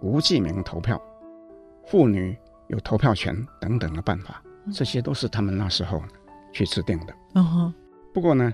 [0.00, 1.00] 无记名投票、
[1.86, 2.36] 妇女
[2.68, 6.02] 有投票权等等的办法，这些都是他们那时候
[6.52, 7.14] 去制定的。
[7.34, 7.74] 嗯哼。
[8.14, 8.52] 不过呢，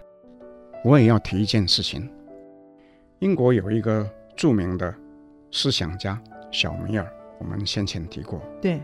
[0.85, 2.11] 我也要提一件事情：
[3.19, 4.95] 英国有一个著名的
[5.51, 7.07] 思想家小米尔，
[7.39, 8.41] 我们先前提过。
[8.61, 8.81] 对。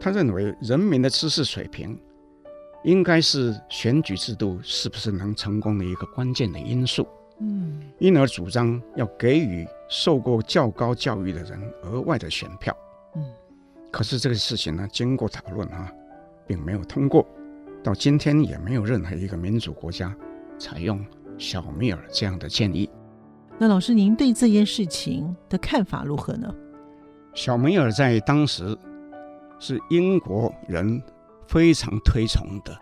[0.00, 2.00] 他认为人民的知识水平
[2.84, 7.06] 应该是选举制度是不是能成功的一个关键的因素。
[7.40, 7.82] 嗯。
[7.98, 9.66] 因而主张要给予。
[9.88, 12.76] 受过较高教育的人额外的选票，
[13.16, 13.24] 嗯，
[13.90, 15.90] 可是这个事情呢，经过讨论啊，
[16.46, 17.26] 并没有通过，
[17.82, 20.14] 到今天也没有任何一个民主国家
[20.58, 21.04] 采用
[21.38, 22.88] 小米尔这样的建议。
[23.58, 26.54] 那老师，您对这件事情的看法如何呢？
[27.34, 28.76] 小米尔在当时
[29.58, 31.02] 是英国人
[31.46, 32.76] 非常推崇的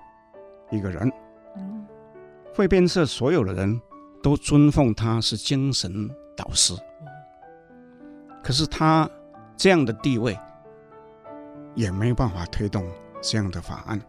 [0.70, 1.10] 一个人，
[1.56, 1.86] 嗯，
[2.52, 3.80] 废编社所有的人
[4.22, 6.74] 都尊奉他是精神导师。
[8.46, 9.10] 可是他
[9.56, 10.38] 这样的地位
[11.74, 12.88] 也没有办法推动
[13.20, 14.00] 这样的法案，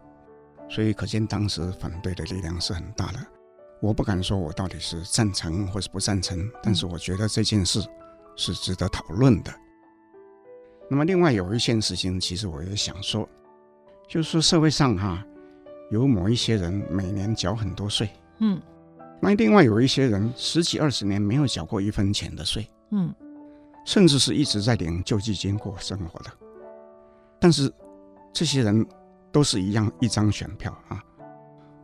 [0.70, 3.20] 所以可见当时反对的力量是很大的。
[3.82, 7.84] 我不敢说我到底是赞成或是不赞成，但是我觉得这件事
[8.36, 9.52] 是值得讨论的。
[10.88, 13.28] 那么另外有一件事情，其实我也想说，
[14.08, 15.26] 就是说社会上哈
[15.90, 18.62] 有某一些人每年缴很多税，嗯，
[19.20, 23.12] 那另外有一些人十几二十年没有缴过一分钱的税，嗯。
[23.88, 26.30] 甚至是一直在领救济金过生活的，
[27.40, 27.74] 但是
[28.34, 28.86] 这些人
[29.32, 31.02] 都是一样一张选票啊，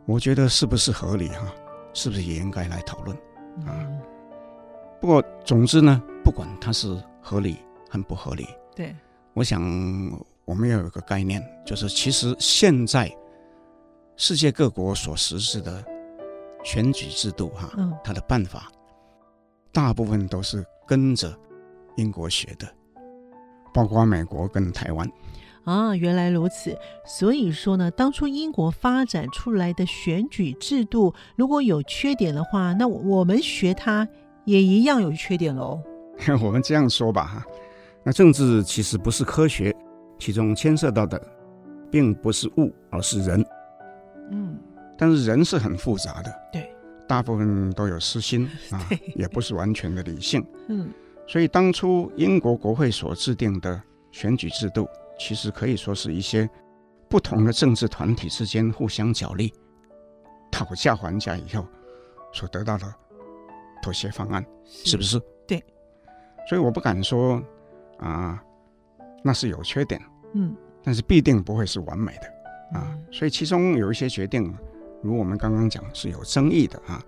[0.04, 1.54] 我觉得是不是合理哈、啊？
[1.94, 3.16] 是不是也应该来讨论
[3.66, 3.72] 啊？
[3.72, 4.00] 嗯、
[5.00, 7.56] 不过总之呢，不管它是合理
[7.88, 8.94] 很不合理，对，
[9.32, 9.62] 我想
[10.44, 13.10] 我们要有一个概念，就是其实现在
[14.16, 15.82] 世界各国所实施的
[16.62, 17.70] 选举制度哈、
[18.04, 18.70] 它的办法
[19.72, 21.34] 大部分都是跟着。
[21.96, 22.66] 英国学的，
[23.72, 25.10] 包括美国跟台湾
[25.64, 26.76] 啊，原来如此。
[27.06, 34.06] 所以说呢，当初英国发展出来的选举制度，如果有缺点的话，那我们学它
[34.44, 35.80] 也一样有缺点喽。
[36.42, 37.44] 我们这样说吧，哈，
[38.02, 39.74] 那政治其实不是科学，
[40.18, 41.20] 其中牵涉到的
[41.90, 43.44] 并不是物，而是人。
[44.30, 44.58] 嗯，
[44.96, 46.70] 但是人是很复杂的，对，
[47.08, 48.80] 大部分都有私心 啊，
[49.16, 50.44] 也不是完全的理性。
[50.68, 50.88] 嗯。
[51.26, 54.86] 所以当初英国国会所制定的选举制度，
[55.18, 56.48] 其实可以说是一些
[57.08, 59.52] 不同的政治团体之间互相角力、
[60.50, 61.66] 讨价还价以后
[62.32, 62.94] 所得到的
[63.82, 65.20] 妥协方案，是，是不是？
[65.46, 65.62] 对。
[66.48, 67.42] 所以我不敢说
[67.98, 68.42] 啊，
[69.22, 70.00] 那是有缺点，
[70.34, 72.98] 嗯，但是必定不会是完美的啊。
[73.10, 74.54] 所以其中有一些决定，
[75.02, 77.02] 如我们刚刚讲是有争议的啊。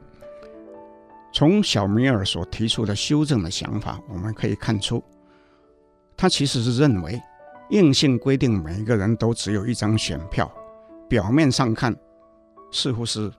[1.37, 5.05] 从小米尔所提出的修正的想法，我们可以看出，
[6.17, 7.21] 他其实是认为
[7.69, 10.51] 硬性规定每一个人都只有一张选票，
[11.11, 11.95] 表面上看
[12.73, 13.31] 似乎是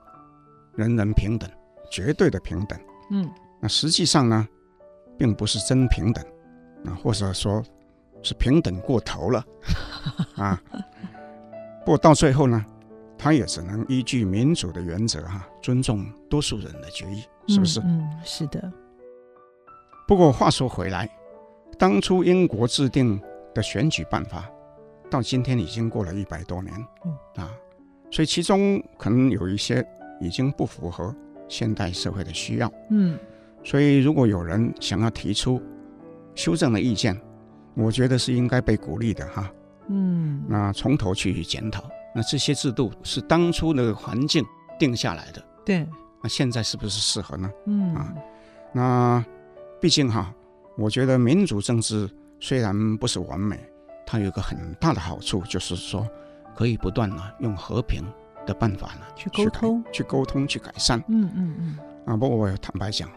[0.76, 1.50] 人人平等、
[1.90, 2.80] 绝对的平等，
[3.10, 3.28] 嗯，
[3.60, 4.48] 那实际上呢，
[5.18, 6.24] 并不是真平等，
[6.86, 7.64] 啊，或者说
[8.22, 9.44] 是平等过头了，
[10.38, 10.62] 啊，
[11.84, 12.64] 不过到最后呢，
[13.18, 17.24] 他也只能依据民主的原则，哈，尊重多数人的决议。
[17.48, 17.80] 是不是？
[17.82, 18.72] 嗯，嗯，是的。
[20.08, 21.10] 不过话说回来，
[21.78, 23.20] 当初英国制定
[23.54, 24.50] 的选举办法，
[25.10, 26.74] 到今天已经过了一百多年，
[27.06, 27.44] 嗯。
[27.44, 27.52] 啊，
[28.10, 29.86] 所以其中可能有一些
[30.22, 31.14] 已经不符合
[31.50, 33.18] 现代社会的需要，嗯，
[33.64, 35.62] 所以如果有人想要提出
[36.36, 37.20] 修正的意见，
[37.76, 39.52] 我觉得是应该被鼓励的哈，
[39.88, 41.84] 嗯，那从头去检讨，
[42.16, 44.44] 那这些制度是当初那个环境
[44.80, 45.86] 定下来的，对。
[46.22, 47.52] 那现在是不是适合呢？
[47.66, 48.14] 嗯啊，
[48.74, 49.26] 那
[49.80, 50.34] 毕竟哈，
[50.78, 53.60] 我觉得民主政治虽然不是完美，
[54.06, 56.08] 它有一个很大的好处，就是说
[56.56, 58.04] 可以不断呢用和平
[58.46, 61.00] 的办法呢去沟通、去沟通、去改善。
[61.08, 61.80] 嗯嗯嗯。
[62.06, 63.10] 啊，不过我坦白讲，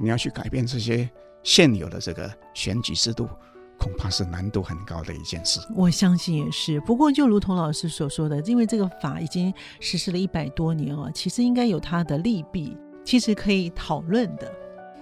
[0.00, 1.08] 你要去改变这些
[1.42, 3.28] 现有的这个选举制度。
[3.78, 5.60] 恐怕是难度很高的一件事。
[5.74, 6.80] 我相信也是。
[6.80, 14.50] 不过，就如同老师所说的，因为这个法已经实施了一百多年了，其实应该有它的利弊，其实可以讨论的。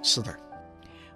[0.03, 0.35] 是的。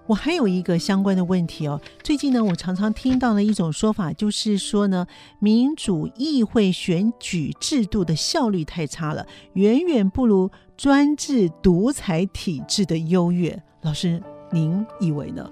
[0.07, 1.81] 我还有一个相关的问题哦。
[2.05, 5.05] 最近呢，我常常听到了一种说法，就是说呢，
[5.41, 13.61] 民主议会选举制度的效率太差了，远远不如专制独裁体制的优越。
[13.83, 15.51] 老师，您以为呢？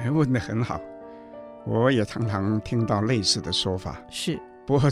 [0.00, 0.80] 哎，问得很好。
[1.66, 4.88] 我也常常听到类似的说法，是，不过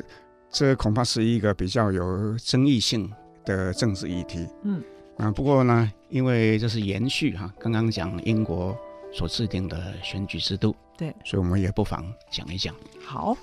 [0.50, 3.08] 这恐怕是一个比较有争议性
[3.44, 4.48] 的政治议题。
[4.64, 4.82] 嗯，
[5.16, 8.76] 啊，不过呢，因为这是延续哈，刚刚讲英国
[9.12, 12.74] 所制定的选举制度，对，所以我们也不妨讲一讲。
[13.04, 13.36] 好，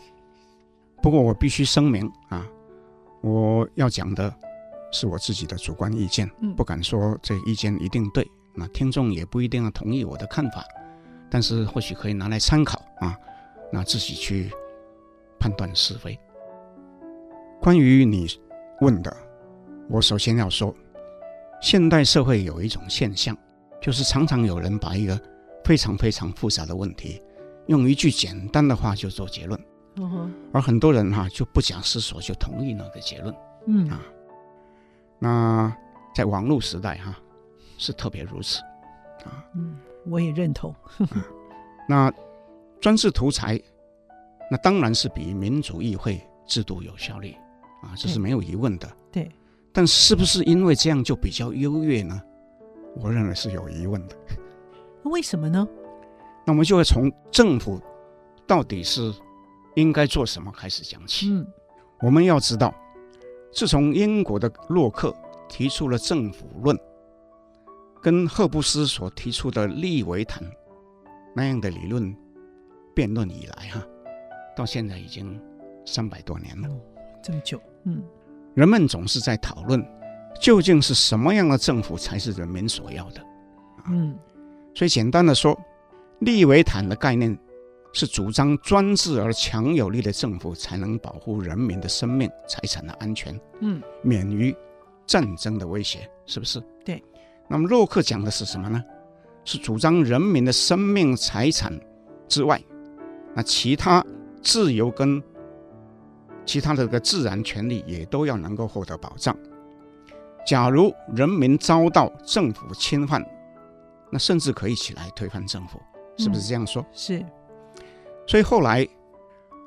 [1.02, 2.46] 不过我必须声明啊，
[3.22, 4.34] 我要讲的
[4.92, 10.62] 是我自己的主观意见，嗯，不敢说这意见一定对，那听众也不一定要同意我的看法。
[11.32, 13.18] 但是或许可以拿来参考啊，
[13.72, 14.52] 那自己去
[15.40, 16.20] 判断是非。
[17.62, 18.28] 关于你
[18.82, 19.16] 问的，
[19.88, 20.76] 我首先要说，
[21.62, 23.36] 现代社会有一种现象，
[23.82, 25.18] 就是常常有人把一个
[25.64, 27.22] 非常非常复杂的问题，
[27.68, 29.58] 用一句简单的话就做结论，
[29.96, 33.34] 嗯，而很多人哈、啊、就不假思索就同意那个结论，
[33.68, 34.02] 嗯啊，
[35.18, 35.74] 那
[36.14, 37.20] 在网络时代哈、啊、
[37.78, 38.60] 是特别如此，
[39.24, 39.78] 啊，嗯。
[40.06, 40.72] 我也认同。
[40.72, 41.08] 啊、
[41.88, 42.14] 那
[42.80, 43.62] 专制独裁，
[44.50, 47.36] 那当然是比民主议会制度有效率
[47.84, 48.90] 啊，这是没有疑问的。
[49.12, 49.30] 对。
[49.74, 52.22] 但是不是因为这样就比较优越呢？
[52.98, 54.16] 我认为是有疑问的。
[55.04, 55.68] 为什么呢？
[56.46, 57.80] 那我们就会从政府
[58.46, 59.14] 到底是
[59.76, 61.30] 应该做什么开始讲起。
[61.30, 61.48] 嗯。
[62.02, 62.74] 我们要知道，
[63.54, 65.16] 自从英国的洛克
[65.48, 66.78] 提出了政府论。
[68.02, 70.44] 跟赫布斯所提出的利维坦
[71.36, 72.16] 那样的理论
[72.96, 73.82] 辩论以来，哈，
[74.56, 75.40] 到现在已经
[75.86, 76.80] 三百多年了，哦，
[77.24, 78.04] 这么久，嗯，
[78.56, 79.86] 人们总是在讨论，
[80.42, 83.24] 究竟是什么样的政府才是人民所要的，
[83.88, 84.18] 嗯，
[84.74, 85.58] 所以简单的说，
[86.20, 87.38] 利维坦的概念
[87.94, 94.56] 是主张专制而强有力的政府才能保护人民的生命财产的安全，嗯，免于
[95.06, 96.62] 战争的威胁，是不是？
[96.84, 97.02] 对。
[97.52, 98.82] 那么洛克讲的是什么呢？
[99.44, 101.78] 是主张人民的生命财产
[102.30, 102.62] 之外，
[103.36, 104.02] 那其他
[104.42, 105.22] 自由跟
[106.46, 109.36] 其他的这个自然权利也都要能够获得保障。
[110.48, 113.22] 假如人民遭到政府侵犯，
[114.10, 115.78] 那甚至可以起来推翻政府，
[116.18, 116.82] 是不是这样说？
[116.82, 117.26] 嗯、是。
[118.28, 118.88] 所以后来，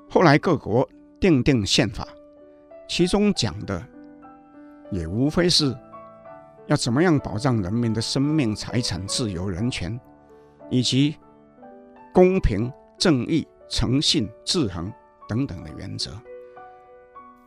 [0.08, 0.88] 后来各国
[1.20, 2.08] 订定宪法，
[2.88, 3.86] 其中讲的
[4.90, 5.76] 也无非是。
[6.66, 9.98] 要怎么样保障人民的生命、财产、自由、人权，
[10.70, 11.16] 以及
[12.12, 14.92] 公平、正义、诚信、制衡
[15.28, 16.10] 等等的原则？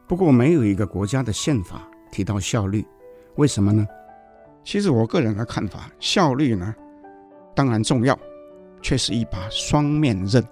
[0.08, 2.86] 不过，没有一个国家的宪法提到效率，
[3.36, 3.86] 为什么呢？
[4.64, 6.76] 其实，我个人的看法，效率呢，
[7.56, 8.18] 当然重要，
[8.82, 10.44] 却是一把双面刃。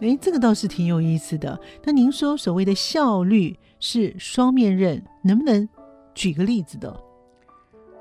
[0.00, 1.58] 诶，这个倒是挺有意思的。
[1.84, 5.68] 那您说所谓的效率是双面刃，能不能
[6.14, 6.94] 举个例子的？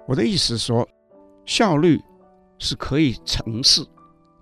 [0.06, 0.88] 我的意思是说，
[1.46, 2.02] 效率
[2.60, 3.86] 是可以成事，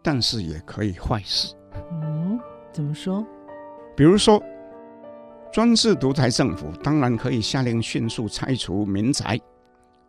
[0.02, 1.56] 但是也可以坏事。
[1.92, 2.40] 嗯，
[2.72, 3.26] 怎么说？
[3.96, 4.42] 比如说，
[5.52, 9.40] 专制独裁政府当然可以下令迅速拆除民宅，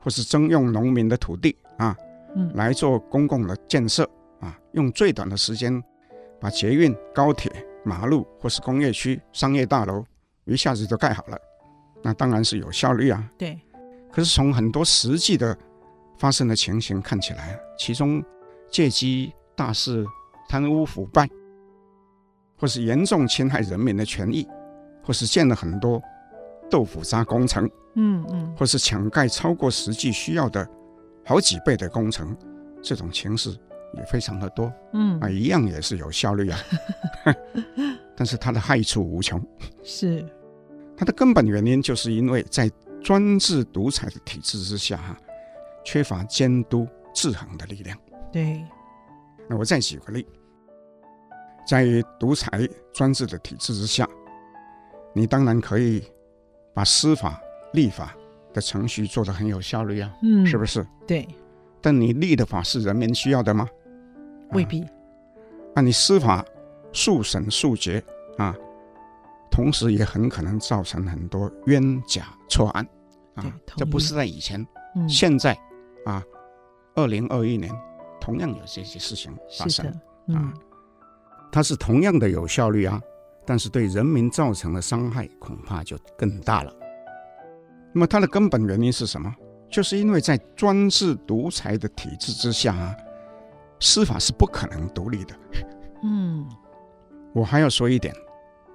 [0.01, 1.97] 或是征用农民的土地啊，
[2.35, 4.09] 嗯，来做公共的建设
[4.41, 5.83] 啊，用最短的时间
[6.41, 7.53] 把捷运、高铁、
[7.85, 10.05] 马路或是工业区、商业大楼
[10.45, 11.39] 一下子就盖好了，
[12.03, 13.29] 那当然是有效率啊。
[13.37, 13.61] 对。
[14.13, 15.57] 可是从很多实际的
[16.19, 18.23] 发生的情形看起来，其中
[18.71, 20.05] 借机大肆
[20.49, 21.27] 贪污腐败，
[22.59, 24.47] 或是严重侵害人民的权益，
[25.03, 26.01] 或是建了很多
[26.71, 30.69] 豆腐渣工程，嗯嗯，或是抢盖超过实际需要的
[31.25, 32.37] 好几倍的工程，
[32.83, 33.51] 这种情势
[33.95, 35.19] 也非常的多，嗯。
[35.21, 36.59] 啊，一样也是有效率啊，
[38.15, 39.43] 但是它的害处无穷，
[39.83, 40.23] 是。
[40.97, 42.71] 它的根本原因就是因为在。
[43.03, 45.17] 专制独裁的体制之下，哈，
[45.85, 47.99] 缺乏监督制衡的力量。
[48.33, 48.65] 对，
[49.49, 50.27] 那我再举个例，
[51.67, 54.09] 在独裁专制的体制之下，
[55.15, 56.03] 你当然可以
[56.73, 57.41] 把司法、
[57.73, 58.15] 立法
[58.53, 60.87] 的程序做得很有效率啊，嗯，是不是？
[61.07, 61.27] 对。
[61.81, 63.69] 但你立的法是人民需要的吗？
[64.53, 64.87] 未必。
[65.75, 66.45] 那你司法
[66.93, 68.01] 速审速决
[68.39, 68.55] 啊，
[69.53, 72.85] 同时也很可能造成很多冤假错案
[73.35, 73.45] 啊。
[73.77, 75.57] 这不是在以前，嗯、现在
[76.07, 76.21] 啊，
[76.97, 77.71] 二零二一年
[78.19, 79.87] 同样有这些事情发生
[80.27, 80.55] 嗯、啊。
[81.53, 82.99] 它是同样的有效率啊，
[83.45, 86.75] 但是对人民造成的伤害恐怕就更大了。
[87.93, 89.31] 那么它的根本原因是什么？
[89.71, 92.97] 就是因为在专制独裁的体制之下啊，
[93.81, 95.35] 司法是不可能独立的。
[96.03, 96.47] 嗯，
[97.35, 98.15] 我还要说一点，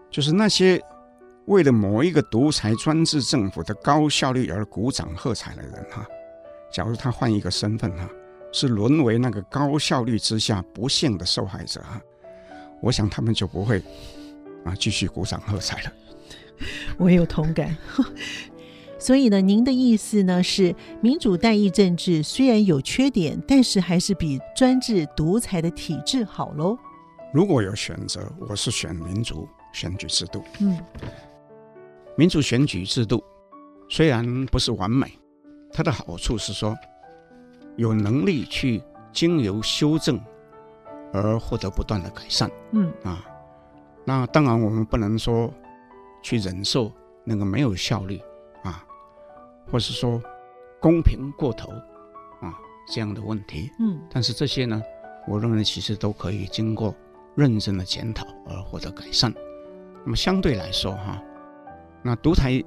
[0.09, 0.81] 就是那些
[1.45, 6.05] 为了某一个独裁专制政府的高效率而鼓掌喝彩的人哈，
[6.71, 8.09] 假如他换一个身份哈，
[8.51, 12.01] 是沦为那个高效率之下不幸的受害者哈，
[12.81, 13.81] 我想他们就不会
[14.65, 15.93] 啊继续鼓掌喝彩了。
[16.97, 17.75] 我有同感。
[18.99, 26.75] 所以呢，您的意思呢是，民主代议政治虽然有缺点，但是还是比专制独裁的体制好喽。
[27.31, 29.47] 如果有选择，我是选民主
[29.77, 30.43] 选举制度。
[30.59, 30.75] 嗯，
[32.17, 33.23] 民主选举制度
[33.87, 35.19] 虽然不是完美，
[35.71, 36.75] 它的好处是说，
[37.75, 38.81] 有能力去
[39.13, 40.19] 经由修正
[41.13, 42.49] 而获得不断的改善。
[42.71, 43.23] 嗯啊，
[44.03, 45.53] 那当然我们不能说
[46.23, 46.91] 去忍受
[47.23, 48.19] 那个没有效率
[48.63, 48.83] 啊。
[49.71, 50.19] 或是说
[50.79, 51.69] 公平过头
[52.41, 52.57] 啊
[52.87, 54.81] 这样的问题，嗯，但是这些呢，
[55.27, 56.95] 我认为其实都可以经过
[57.35, 59.31] 认真的检讨而获得改善。
[60.07, 61.21] 那么相对来说哈，
[62.01, 62.63] 那独裁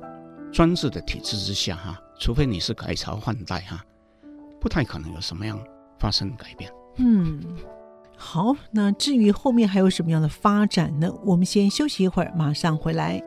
[0.53, 3.82] 专制的体制之下哈，除非你是改朝换代哈，
[4.61, 5.59] 不太可能有什么样
[5.99, 6.70] 发生改变。
[6.97, 7.41] 嗯，
[8.14, 11.11] 好，那至于后面还有什么样的发展呢？
[11.24, 13.22] 我们先休息一会儿，马上回来。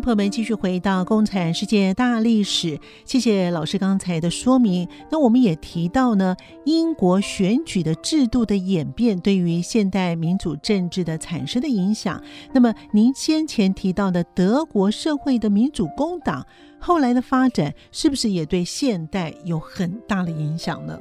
[0.00, 4.88] 朋友们继续回到《共产世界大历史》，谢谢老师刚才的说明。
[5.10, 12.22] 那我们也提到呢，英国选举的制度的演变对于现代民主政治的产生的影响。
[12.52, 16.46] 那么您先前提到的德国社会的民主工党
[16.78, 20.98] 后来的发展，是不是也对现代有很大的影响呢？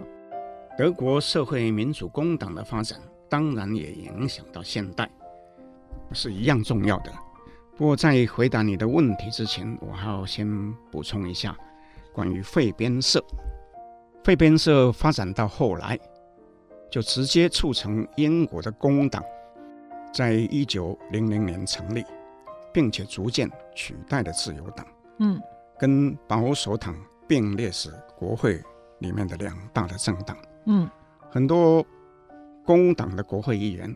[0.78, 5.10] 德国社会民主工党的发展，当然也影响到现代，
[6.14, 7.12] 是一样重要的。
[7.78, 11.56] 不过，在回答你的问题之前，我还要先补充一下
[12.12, 13.24] 关于废边社。
[14.24, 15.98] 废边社发展到后来，
[16.90, 19.24] 就直接促成英国的工党
[20.12, 22.04] 在一九零零年成立，
[22.74, 24.86] 并且逐渐取代了自由党。
[25.20, 25.40] 嗯，
[25.78, 26.96] 跟保守党
[27.28, 28.60] 并列是国会
[29.00, 30.36] 里面的两大的政党。
[30.66, 30.90] 嗯，
[31.30, 31.86] 很多
[32.66, 33.96] 工党的国会议员，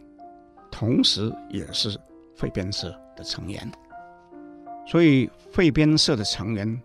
[0.69, 1.99] 同时也是
[2.35, 3.71] 废边社的成员，
[4.87, 6.81] 所以废边社的成员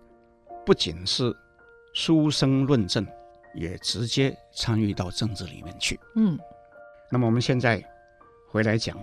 [0.66, 1.34] 不仅是
[1.94, 3.06] 书生论政，
[3.54, 5.98] 也直接参与到政治里面去。
[6.14, 6.38] 嗯，
[7.10, 7.82] 那么我们现在
[8.50, 9.02] 回来讲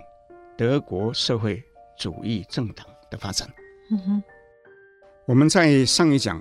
[0.56, 1.60] 德国社会
[1.98, 3.48] 主义政党的发展。
[3.90, 4.22] 嗯哼，
[5.26, 6.40] 我们在上一讲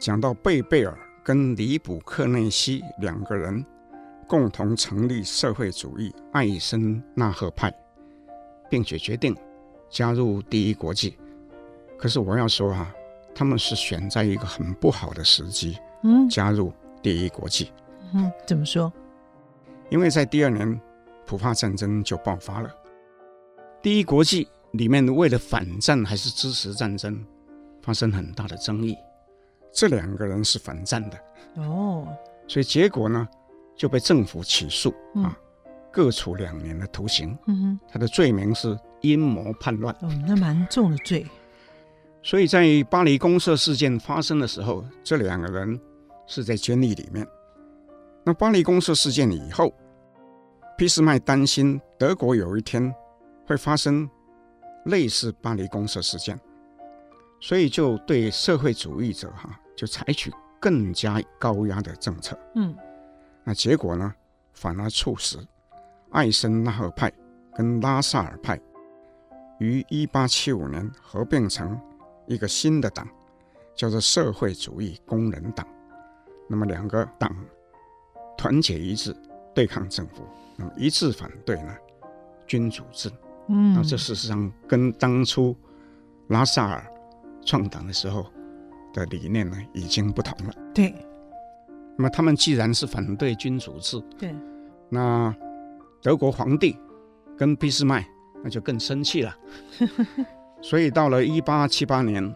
[0.00, 3.62] 讲到贝贝尔跟里卜克内西两个人
[4.26, 7.70] 共同成立社会主义艾森纳赫派，
[8.70, 9.36] 并且决定。
[9.90, 11.18] 加入第一国际，
[11.98, 12.94] 可是我要说、啊，
[13.34, 16.72] 他们是选在一个很不好的时机，嗯，加入
[17.02, 17.72] 第一国际，
[18.14, 18.90] 嗯，怎么说？
[19.88, 20.80] 因为在第二年，
[21.26, 22.72] 普法战争就爆发了。
[23.82, 27.26] 第一国际里面为了反战还是支持战争，
[27.82, 28.96] 发生很大的争议。
[29.72, 31.18] 这两个人是反战的
[31.56, 32.06] 哦，
[32.46, 33.28] 所以结果呢
[33.74, 35.36] 就被政府起诉、嗯、啊，
[35.90, 37.36] 各处两年的徒刑。
[37.48, 38.78] 嗯哼，他的罪名是。
[39.02, 41.26] 阴谋叛乱，哦，那蛮重的罪。
[42.22, 45.80] 所以在巴黎公社事件发生的时候，这两个人
[46.26, 47.26] 是在监狱里面。
[48.22, 49.72] 那巴黎公社事件以后，
[50.76, 52.94] 俾斯麦担心德国有一天
[53.46, 54.08] 会发生
[54.84, 56.38] 类似巴黎公社事件，
[57.40, 60.30] 所以就对社会主义者哈就采取
[60.60, 62.38] 更加高压的政策。
[62.54, 62.76] 嗯，
[63.44, 64.14] 那结果呢，
[64.52, 65.38] 反而促使
[66.10, 67.10] 艾森纳赫派
[67.54, 68.60] 跟拉萨尔派。
[69.60, 71.78] 于一八七五年合并成
[72.26, 73.06] 一个新的党，
[73.74, 75.66] 叫做社会主义工人党。
[76.48, 77.32] 那么两个党
[78.36, 79.14] 团结一致
[79.54, 80.24] 对抗政府，
[80.56, 81.76] 那么一致反对呢
[82.46, 83.08] 君主制。
[83.48, 85.54] 嗯，那这事实上跟当初
[86.28, 86.84] 拉萨尔
[87.44, 88.26] 创党的时候
[88.92, 90.54] 的理念呢已经不同了。
[90.74, 90.92] 对。
[91.96, 94.34] 那么他们既然是反对君主制，对，
[94.88, 95.34] 那
[96.00, 96.74] 德国皇帝
[97.36, 98.08] 跟俾斯麦。
[98.42, 99.36] 那就更生气了。
[100.62, 102.34] 所以到了一八七八年，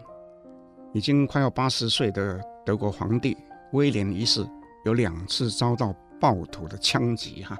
[0.93, 3.37] 已经快要八十岁的德国皇帝
[3.73, 4.45] 威廉一世
[4.83, 7.57] 有两次遭到暴徒的枪击，哈，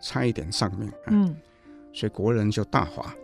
[0.00, 0.92] 差一点丧命。
[1.06, 1.34] 嗯，
[1.92, 3.14] 所以国人就大哗。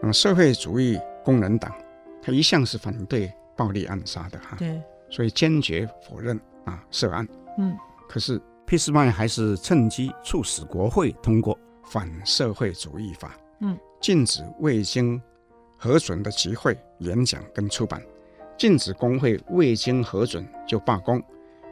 [0.00, 1.72] 那么社会主义工人党，
[2.22, 4.80] 他一向是反对暴力暗杀的，哈，对，
[5.10, 7.26] 所以坚决否认啊涉案。
[7.58, 7.76] 嗯，
[8.08, 15.20] 可是俾斯麦还是趁机促使国会通过反社会主义法，嗯，禁止未经
[15.78, 18.02] 核准的集会、演讲跟出版，
[18.56, 21.22] 禁止工会未经核准就罢工，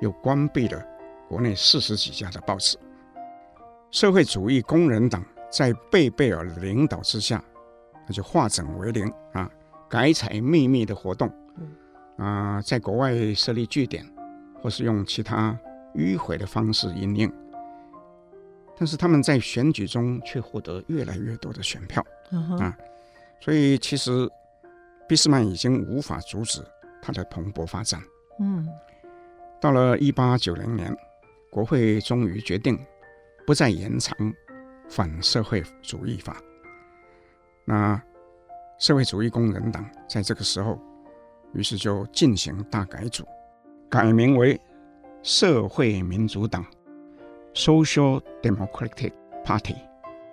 [0.01, 0.83] 又关闭了
[1.29, 2.79] 国内四十几家的报纸。
[3.91, 7.43] 社会主义工人党在贝贝尔领导之下，
[8.07, 9.51] 那就化整为零啊，
[9.89, 11.31] 改采秘密的活动，
[12.17, 14.07] 啊，在国外设立据点，
[14.63, 15.59] 或是用其他
[15.95, 17.33] 迂回的方式营运。
[18.77, 22.05] 但是他们在选举中却获得越来越多的选票
[22.59, 22.77] 啊。
[23.41, 24.29] 所以，其实
[25.09, 26.65] 俾斯麦已经无法阻止
[27.01, 28.01] 他的蓬勃发展。
[28.39, 28.69] 嗯，
[29.61, 30.97] 到了一八九零年，
[31.51, 32.79] 国会终于决定
[33.47, 34.17] 不再延长
[34.89, 36.37] 反社会主义法。
[37.65, 38.01] 那
[38.79, 40.79] 社会主义工人党在这个时候，
[41.53, 43.25] 于是就进行大改组，
[43.91, 44.61] 改名为
[45.23, 46.65] 社会民主党
[47.55, 49.13] （Social Democratic
[49.45, 49.77] Party），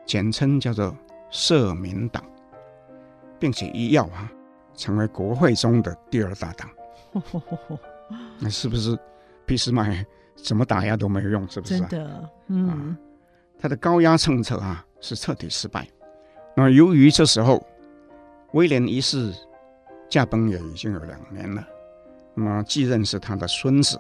[0.06, 0.96] 简称叫做
[1.30, 2.24] 社民党。
[3.40, 4.30] 并且一跃啊，
[4.76, 6.70] 成为国会中的第二大党。
[8.38, 9.00] 那是不是
[9.46, 10.06] 俾斯麦
[10.36, 11.48] 怎么打压都没有用？
[11.48, 11.80] 是不是？
[11.80, 12.98] 真的，嗯，啊、
[13.58, 15.88] 他的高压政策啊是彻底失败。
[16.54, 17.66] 那么由于这时候
[18.52, 19.34] 威廉一世
[20.10, 21.66] 驾崩也已经有两年了，
[22.34, 23.98] 那么继任是他的孙子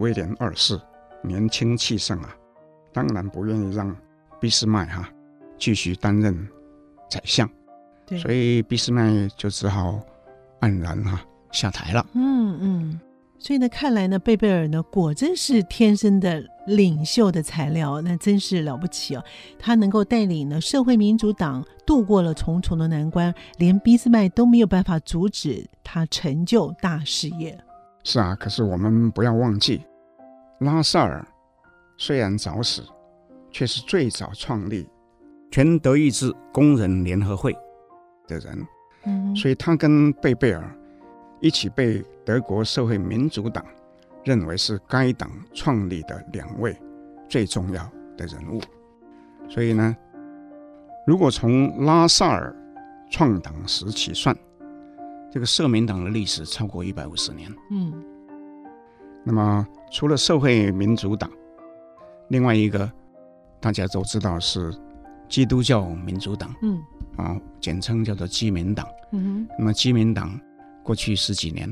[0.00, 0.78] 威廉二世，
[1.22, 2.36] 年轻气盛啊，
[2.92, 3.94] 当然不愿意让
[4.40, 5.08] 俾斯麦哈
[5.58, 6.48] 继续担任
[7.10, 7.48] 宰相。
[8.18, 9.98] 所以俾斯麦就只好
[10.60, 12.04] 黯然哈、啊、下台了。
[12.14, 13.00] 嗯嗯，
[13.38, 19.24] 所以呢，看来呢，贝贝尔呢果真是天生的领袖的材料，那真是了不起哦。
[19.58, 27.58] 他能够带领呢社会民主党度过了重重的难关，连俾斯麦都没有办法阻止他成就大事业。
[28.04, 29.82] 是啊，可是我们不要忘记，
[30.58, 31.26] 拉萨尔
[31.96, 32.82] 虽然早死，
[33.50, 34.88] 却是最早创立
[35.50, 37.56] 全德意志工人联合会。
[38.28, 38.66] 的人，
[39.04, 40.78] 嗯，所以他跟贝贝尔
[41.40, 43.62] 一起被德国社会民主党
[44.24, 46.74] 认为是该党创立的两位
[47.28, 47.82] 最重要
[48.16, 48.60] 的人物。
[49.48, 49.94] 所以呢，
[51.04, 52.54] 如果从拉萨尔
[53.10, 54.34] 创党时起算，
[55.32, 57.52] 这个社民党的历史超过一百五十年。
[57.72, 57.92] 嗯，
[59.24, 61.28] 那么除了社会民主党，
[62.32, 62.90] 另外一个
[63.60, 64.74] 大家都知道是
[65.28, 66.52] 基督教民主党。
[66.62, 66.82] 嗯。
[67.18, 68.88] 啊，简称叫做基民党。
[69.12, 70.40] 嗯哼，那么基民党
[70.82, 71.68] 过去十几年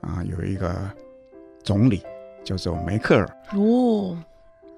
[0.00, 0.90] 啊，有一个
[1.62, 2.02] 总理
[2.42, 3.26] 叫做梅克尔。
[3.52, 4.16] 哦，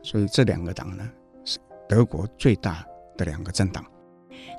[0.02, 1.08] 所以这两个党呢，
[1.44, 2.84] 是德国最大
[3.16, 3.84] 的两个政党。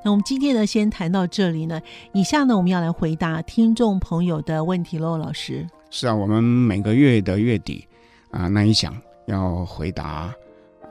[0.05, 1.82] 那我们今天呢，先谈到这里呢。
[2.13, 5.67] 以下呢，我们要来回答听众朋友的问题喽，老师。
[5.89, 7.86] 是啊，我们每个月的月底
[8.30, 8.95] 啊，那一讲
[9.26, 10.34] 要回答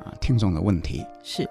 [0.04, 1.04] 啊听众的问题。
[1.22, 1.48] 是。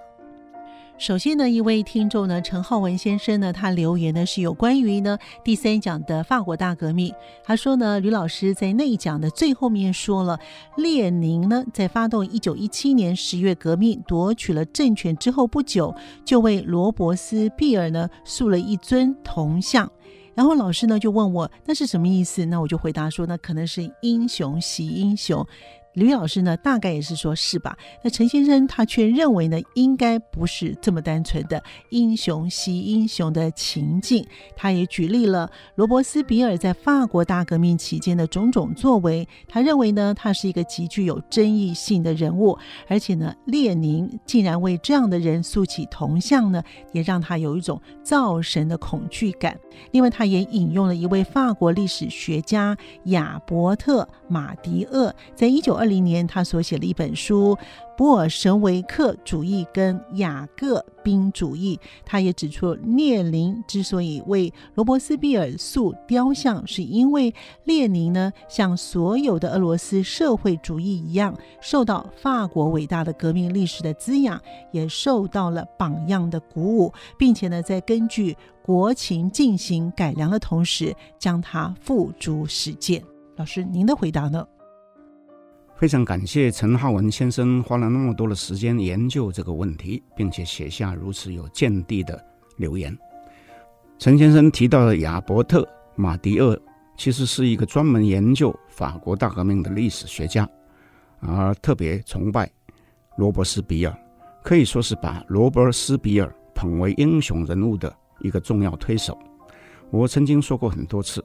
[0.98, 7.14] 首先呢，一位听众呢，陈浩文先生呢，他留言呢是有关于呢第三讲的法国大革命。
[7.42, 10.38] 他说呢，吕老师在那一讲的最后面说了，
[10.76, 15.96] 列宁呢在发动一九一七年十月革命夺取了政权之后不久，
[16.26, 19.90] 就为罗伯斯庇尔呢塑了一尊铜像。
[20.36, 22.46] 然后老师呢就问我那是什么意思？
[22.46, 25.46] 那我就回答说，那可能是英雄惜英雄。
[25.94, 27.76] 吕老师呢，大概也是说，是吧？
[28.04, 34.26] 那陈先生他却认为呢，应该不是这么单纯的英雄惜英雄的情境。
[34.56, 39.28] 他也举例了罗伯斯比尔在法国大革命期间的种种作为。
[39.48, 46.64] 他认为呢，他是一个极具有争议性的人物，而且呢，列宁竟然为这样的人塑起铜像呢，
[46.94, 49.58] 也让他有一种造神的恐惧感。
[49.92, 57.56] 另外，他也引用了一位法国历史学家亚伯特马迪厄在一九二零年，他所写的一本书
[57.98, 67.34] 《布尔什维克主义跟雅各宾主义》，他也指出，列宁之所以为罗伯斯庇尔塑雕像，是因为
[67.66, 74.40] 列宁呢，像所有的俄罗斯社会主义一样，受到法国伟大的革命历史的滋养，
[74.72, 83.04] 也受到了榜样的鼓舞，并且呢，在根据国情进行改良的同时，将它付诸实践。
[83.36, 84.46] 老师，您的回答呢？
[85.80, 92.22] 非常感谢陈浩文先生花了那么多的时间研究这个问题，并且写下如此有见地的
[92.58, 92.94] 留言。
[93.98, 95.62] 陈先生提到的亚伯特·
[95.96, 96.62] 马迪厄，
[96.98, 100.46] 其实是一个专门研究法国大革命的历史学家，
[101.22, 102.52] 而特别崇拜
[103.16, 103.98] 罗伯斯比尔，
[104.44, 109.18] 可以说是把罗伯斯比尔捧为英雄人物的一个重要推手。
[109.92, 111.24] 我曾经说过很多次，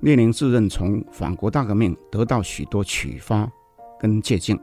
[0.00, 3.48] 列宁自认从法国大革命得到许多启发
[4.02, 4.58] 跟借鉴，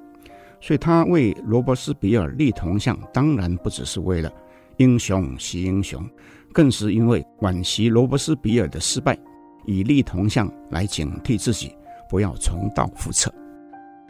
[0.60, 4.30] 所以他为罗伯斯比尔立铜像，当然不只是为了
[4.76, 6.06] 英雄惜英雄，
[6.52, 9.18] 更是因为惋惜罗伯斯比尔的失败，
[9.66, 11.74] 以立铜像来警惕自己，
[12.10, 13.34] 不要重蹈覆辙。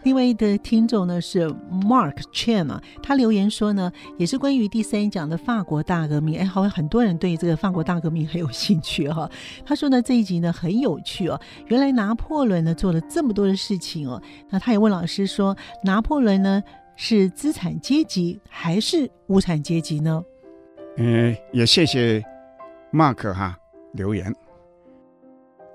[0.04, 6.40] 另外一的听众呢是 Mark Chen 啊，他留言说呢，也是关于第三讲的法国大革命。
[6.40, 9.32] 哎，好像很多人对这个法国大革命很有兴趣哈、哦。
[9.66, 14.22] 他说呢，这一集呢很有趣哦，原来拿破仑呢做了这么多的事情哦。
[14.50, 16.64] 那他也问老师说，拿破仑呢
[16.96, 20.24] 是资产阶级还是无产阶级呢？
[20.98, 22.24] 嗯，也谢谢
[22.92, 23.58] Mark 哈
[23.94, 24.34] 留言。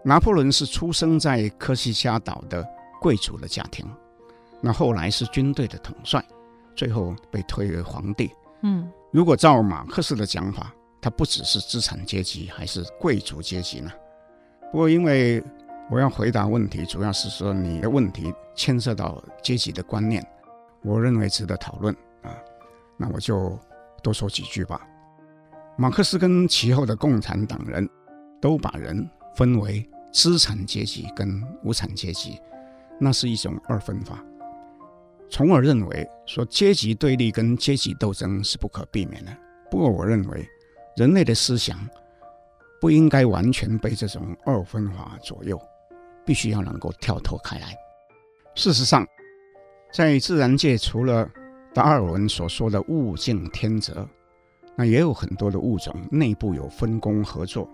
[0.02, 2.66] 拿破仑是出生在科西嘉岛的
[3.00, 3.86] 贵族的家庭。
[4.64, 6.24] 那后来是军队的统帅，
[6.74, 8.30] 最后被推为皇帝。
[8.62, 13.92] 嗯，如果照马克思的讲法，他不只是资产阶级，还是贵族阶级呢？
[14.72, 15.44] 不过，因为
[15.90, 20.26] 我要回答问题，主要是说你的问题牵涉到阶级的观念，
[20.82, 22.34] 我认为值得讨论啊。
[22.96, 23.58] 那我就
[24.02, 24.80] 多说几句吧。
[25.76, 27.86] 马克思跟其后的共产党人
[28.40, 29.06] 都把人
[29.36, 32.40] 分为资产阶级跟无产阶级，
[32.98, 34.24] 那是一种二分法。
[35.28, 39.36] 从而认为说阶级对立跟阶级斗争是不可避免的。
[39.70, 40.48] 不过，我认为
[40.96, 41.76] 人类的思想
[42.80, 45.60] 不应该完全被这种二分法左右，
[46.24, 47.74] 必须要能够跳脱开来。
[48.54, 49.04] 事实上，
[49.92, 51.28] 在自然界，除了
[51.72, 54.08] 达尔文所说的物竞天择，
[54.76, 57.68] 那也有很多的物种内部有分工合作，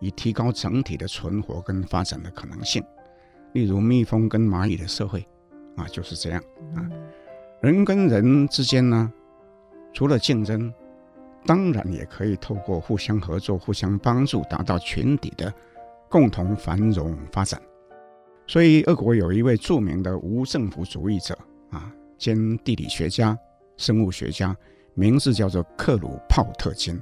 [0.00, 2.82] 以提高整体的存活跟发展的可能性。
[3.52, 5.26] 例如，蜜蜂跟蚂蚁的社会。
[5.76, 6.42] 啊，就是这样
[6.74, 6.88] 啊。
[7.60, 9.12] 人跟人之间呢，
[9.92, 10.72] 除了竞争，
[11.46, 15.52] 当然也可以透过互相合作、互相帮助，达到群体的
[16.08, 17.60] 共同繁荣发展。
[18.46, 21.38] 所以，俄国有一位著名的无政府主义者
[21.70, 23.38] 啊，兼地理学家、
[23.76, 24.54] 生物学家，
[24.94, 27.00] 名字叫做克鲁泡特金。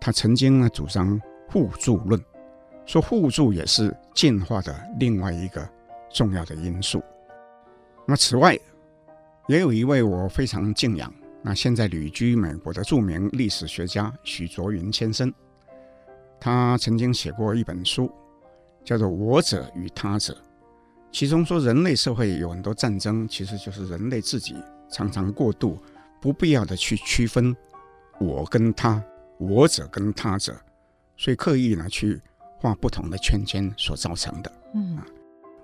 [0.00, 2.20] 他曾经呢主张互助论，
[2.86, 5.68] 说互助也是进化的另外一个
[6.08, 7.02] 重要的因素。
[8.10, 8.58] 那此外，
[9.48, 15.30] 也有一位我非常敬仰，那现在旅居美国的著名历史学家许卓云先生，
[16.40, 18.10] 他曾经写过一本书，
[18.82, 20.32] 叫做《我者与他者》，
[21.12, 24.56] 其中说人类社会有很多战争，其实就是人类自己
[24.90, 25.78] 常常过度
[26.18, 27.54] 不必要的去区分
[28.18, 29.04] 我跟他、
[29.36, 30.56] 我者跟他者，
[31.14, 32.18] 所以刻意呢去
[32.56, 34.50] 画不同的圈圈所造成的。
[34.74, 34.98] 嗯，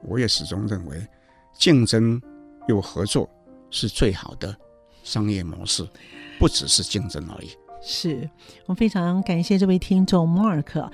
[0.02, 1.08] 我也始终认为
[1.54, 2.20] 竞争。
[2.66, 3.28] 有合作
[3.70, 4.56] 是最好的
[5.02, 5.86] 商业模式，
[6.38, 7.50] 不只是竞争而已。
[7.82, 8.28] 是
[8.66, 10.90] 我非常感谢这位听众 Mark。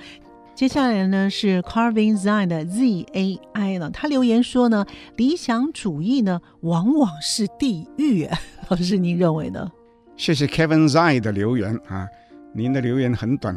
[0.53, 8.27] 接下来呢是 Carving Zai 的 Z A I 了，他留言说呢，理想主义呢往往是地狱。
[8.67, 9.71] 老师，您认为呢？
[10.17, 12.05] 谢谢 Kevin Zai 的留言啊，
[12.53, 13.55] 您的留言很短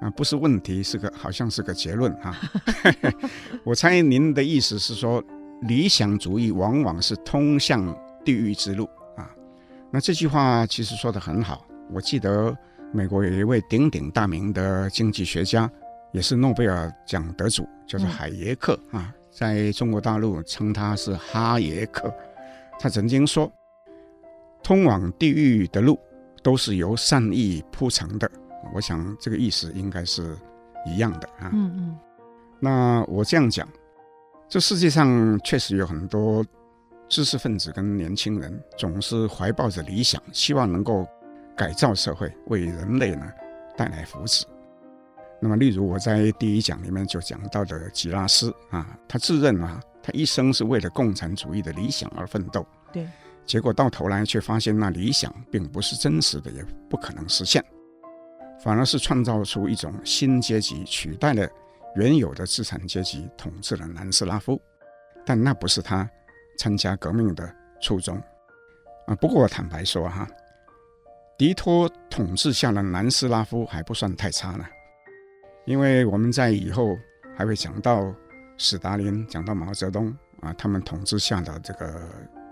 [0.00, 2.38] 啊，不是问题，是个好像是个结论啊。
[3.64, 5.22] 我猜您的意思是说。
[5.62, 9.30] 理想主义往往是通向地狱之路啊！
[9.90, 11.66] 那这句话其实说得很好。
[11.90, 12.56] 我记得
[12.92, 15.70] 美国有一位鼎鼎大名的经济学家，
[16.12, 22.12] 也是诺贝尔奖得主，叫做海耶克啊，在中国大陆称他是哈耶克。
[22.78, 23.50] 他曾经说
[24.62, 25.98] ：“通往地狱的路
[26.42, 28.30] 都是由善意铺成的。”
[28.74, 30.36] 我想这个意思应该是
[30.86, 31.50] 一样的啊。
[31.52, 31.98] 嗯嗯。
[32.60, 33.66] 那我这样讲。
[34.48, 36.44] 这世界上确实有很多
[37.08, 41.06] 知识分子跟年轻人，总是怀抱着理想，希望能够
[41.56, 43.26] 改造社会，为人类呢
[43.76, 44.44] 带来福祉。
[45.40, 53.06] 那么，例如我在第一讲里面就讲到的吉拉斯啊，他自认啊，他一生是为了共产主义的理想而奋斗，对，
[53.44, 57.62] 结果到头来却发现那理想并不是真实的，也不可能实现，
[58.62, 61.48] 反而是创造出一种新阶级，取代了。
[61.96, 64.60] 原有的资产阶级统治了南斯拉夫，
[65.24, 66.08] 但那不是他
[66.58, 68.16] 参加革命的初衷
[69.06, 69.14] 啊。
[69.16, 70.28] 不过我坦白说哈，
[71.38, 74.64] 迪托统治下的南斯拉夫还不算太差呢，
[75.64, 76.96] 因为我们在以后
[77.34, 78.14] 还会讲到
[78.58, 82.08] 史达林，讲到毛泽东啊，他们统治下的这个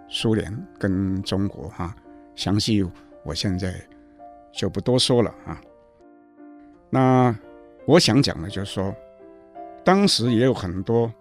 [0.09, 1.95] 苏联跟中国哈，
[2.34, 2.82] 详细
[3.24, 3.74] 我现在
[4.53, 5.61] 就不多说了啊。
[6.88, 7.34] 那。
[7.86, 8.97] 我想讲的就是说，
[9.85, 11.12] 当时也有很多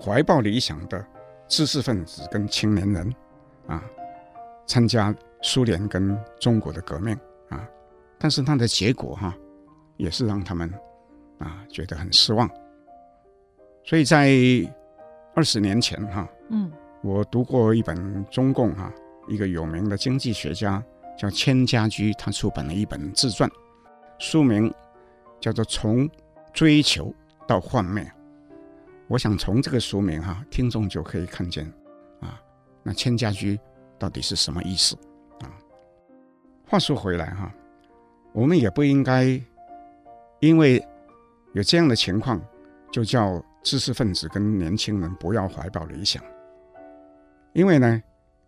[0.00, 1.04] 怀抱理想的
[1.48, 3.14] 知识分子跟青年人
[3.66, 3.82] 啊，
[4.66, 7.18] 参加苏联跟中国的革命
[7.48, 7.68] 啊，
[8.18, 9.36] 但是它的结果哈、啊，
[9.96, 10.72] 也是让他们
[11.38, 12.48] 啊觉得很失望。
[13.82, 14.30] 所以在
[15.34, 16.70] 二十年前哈、啊，嗯，
[17.02, 18.94] 我读过一本中共哈、啊、
[19.26, 20.82] 一个有名的经济学家
[21.18, 23.50] 叫千家驹，他出版了一本自传，
[24.18, 24.72] 书名
[25.40, 26.08] 叫做《从
[26.52, 27.12] 追求
[27.50, 28.04] 到幻灭》。
[29.08, 31.66] 我想从这个书名哈、听众就可以看见
[32.20, 32.40] 啊，
[32.84, 33.58] 那千家駒
[33.98, 34.96] 到底是什么意思
[35.40, 35.50] 啊？
[36.68, 37.52] 话说回来哈、
[38.32, 39.40] 我们也不应该
[40.38, 40.80] 因为
[41.54, 42.40] 有这样的情况，
[42.92, 43.44] 就叫。
[43.62, 46.24] 知识分子跟年轻人不要怀抱理想，
[47.52, 48.02] 因为呢，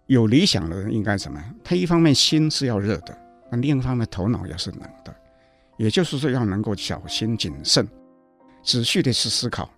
[0.06, 1.54] 有理想的人应该怎么样？
[1.62, 3.14] 他一方面心是要热的，
[3.50, 5.14] 那另一方面头脑也是冷的，
[5.76, 7.86] 也就是说要能够小心谨慎、
[8.62, 9.70] 仔细的去思考。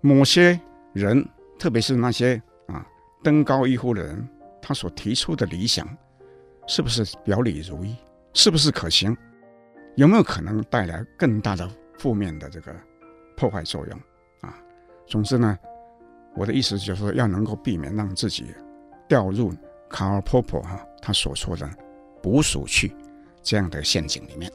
[0.00, 0.58] 某些
[0.92, 1.26] 人，
[1.58, 2.86] 特别是那些啊
[3.22, 4.28] 登高一呼的人，
[4.60, 5.86] 他所提出的理想，
[6.66, 7.96] 是不是表里如一？
[8.32, 9.16] 是不是可行？
[9.96, 11.68] 有没有可能带来更大的
[11.98, 12.74] 负面的这个
[13.36, 13.98] 破坏作用？
[14.40, 14.58] 啊
[15.06, 15.58] 总之呢，
[16.34, 18.46] 我的意思就是，要能够避免让自己
[19.08, 19.54] 掉入
[19.88, 21.68] 卡尔·波普哈他所说的
[22.22, 22.94] “捕鼠器”
[23.42, 24.50] 这样的陷阱里面。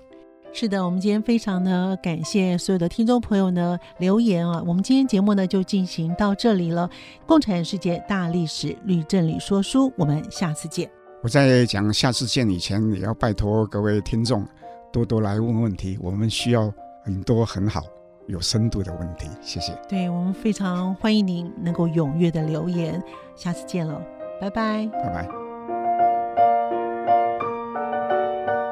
[0.59, 6.89] 是的，我们今天非常的感谢所有的听众朋友呢留言啊，我们今天节目呢就进行到这里了。
[7.25, 10.91] 共产世界大历史吕正理说书，我们下次见。
[11.23, 14.45] 我在讲下次见以前，也要拜托各位听众
[14.91, 16.69] 多多来问问题，我们需要
[17.05, 17.83] 很多很好。
[18.27, 19.71] 有深度的问题，谢谢。
[19.87, 23.01] 对，我们非常欢迎您能够踊跃的留言，
[23.33, 23.97] 下次见了，
[24.41, 25.38] 拜拜，拜拜。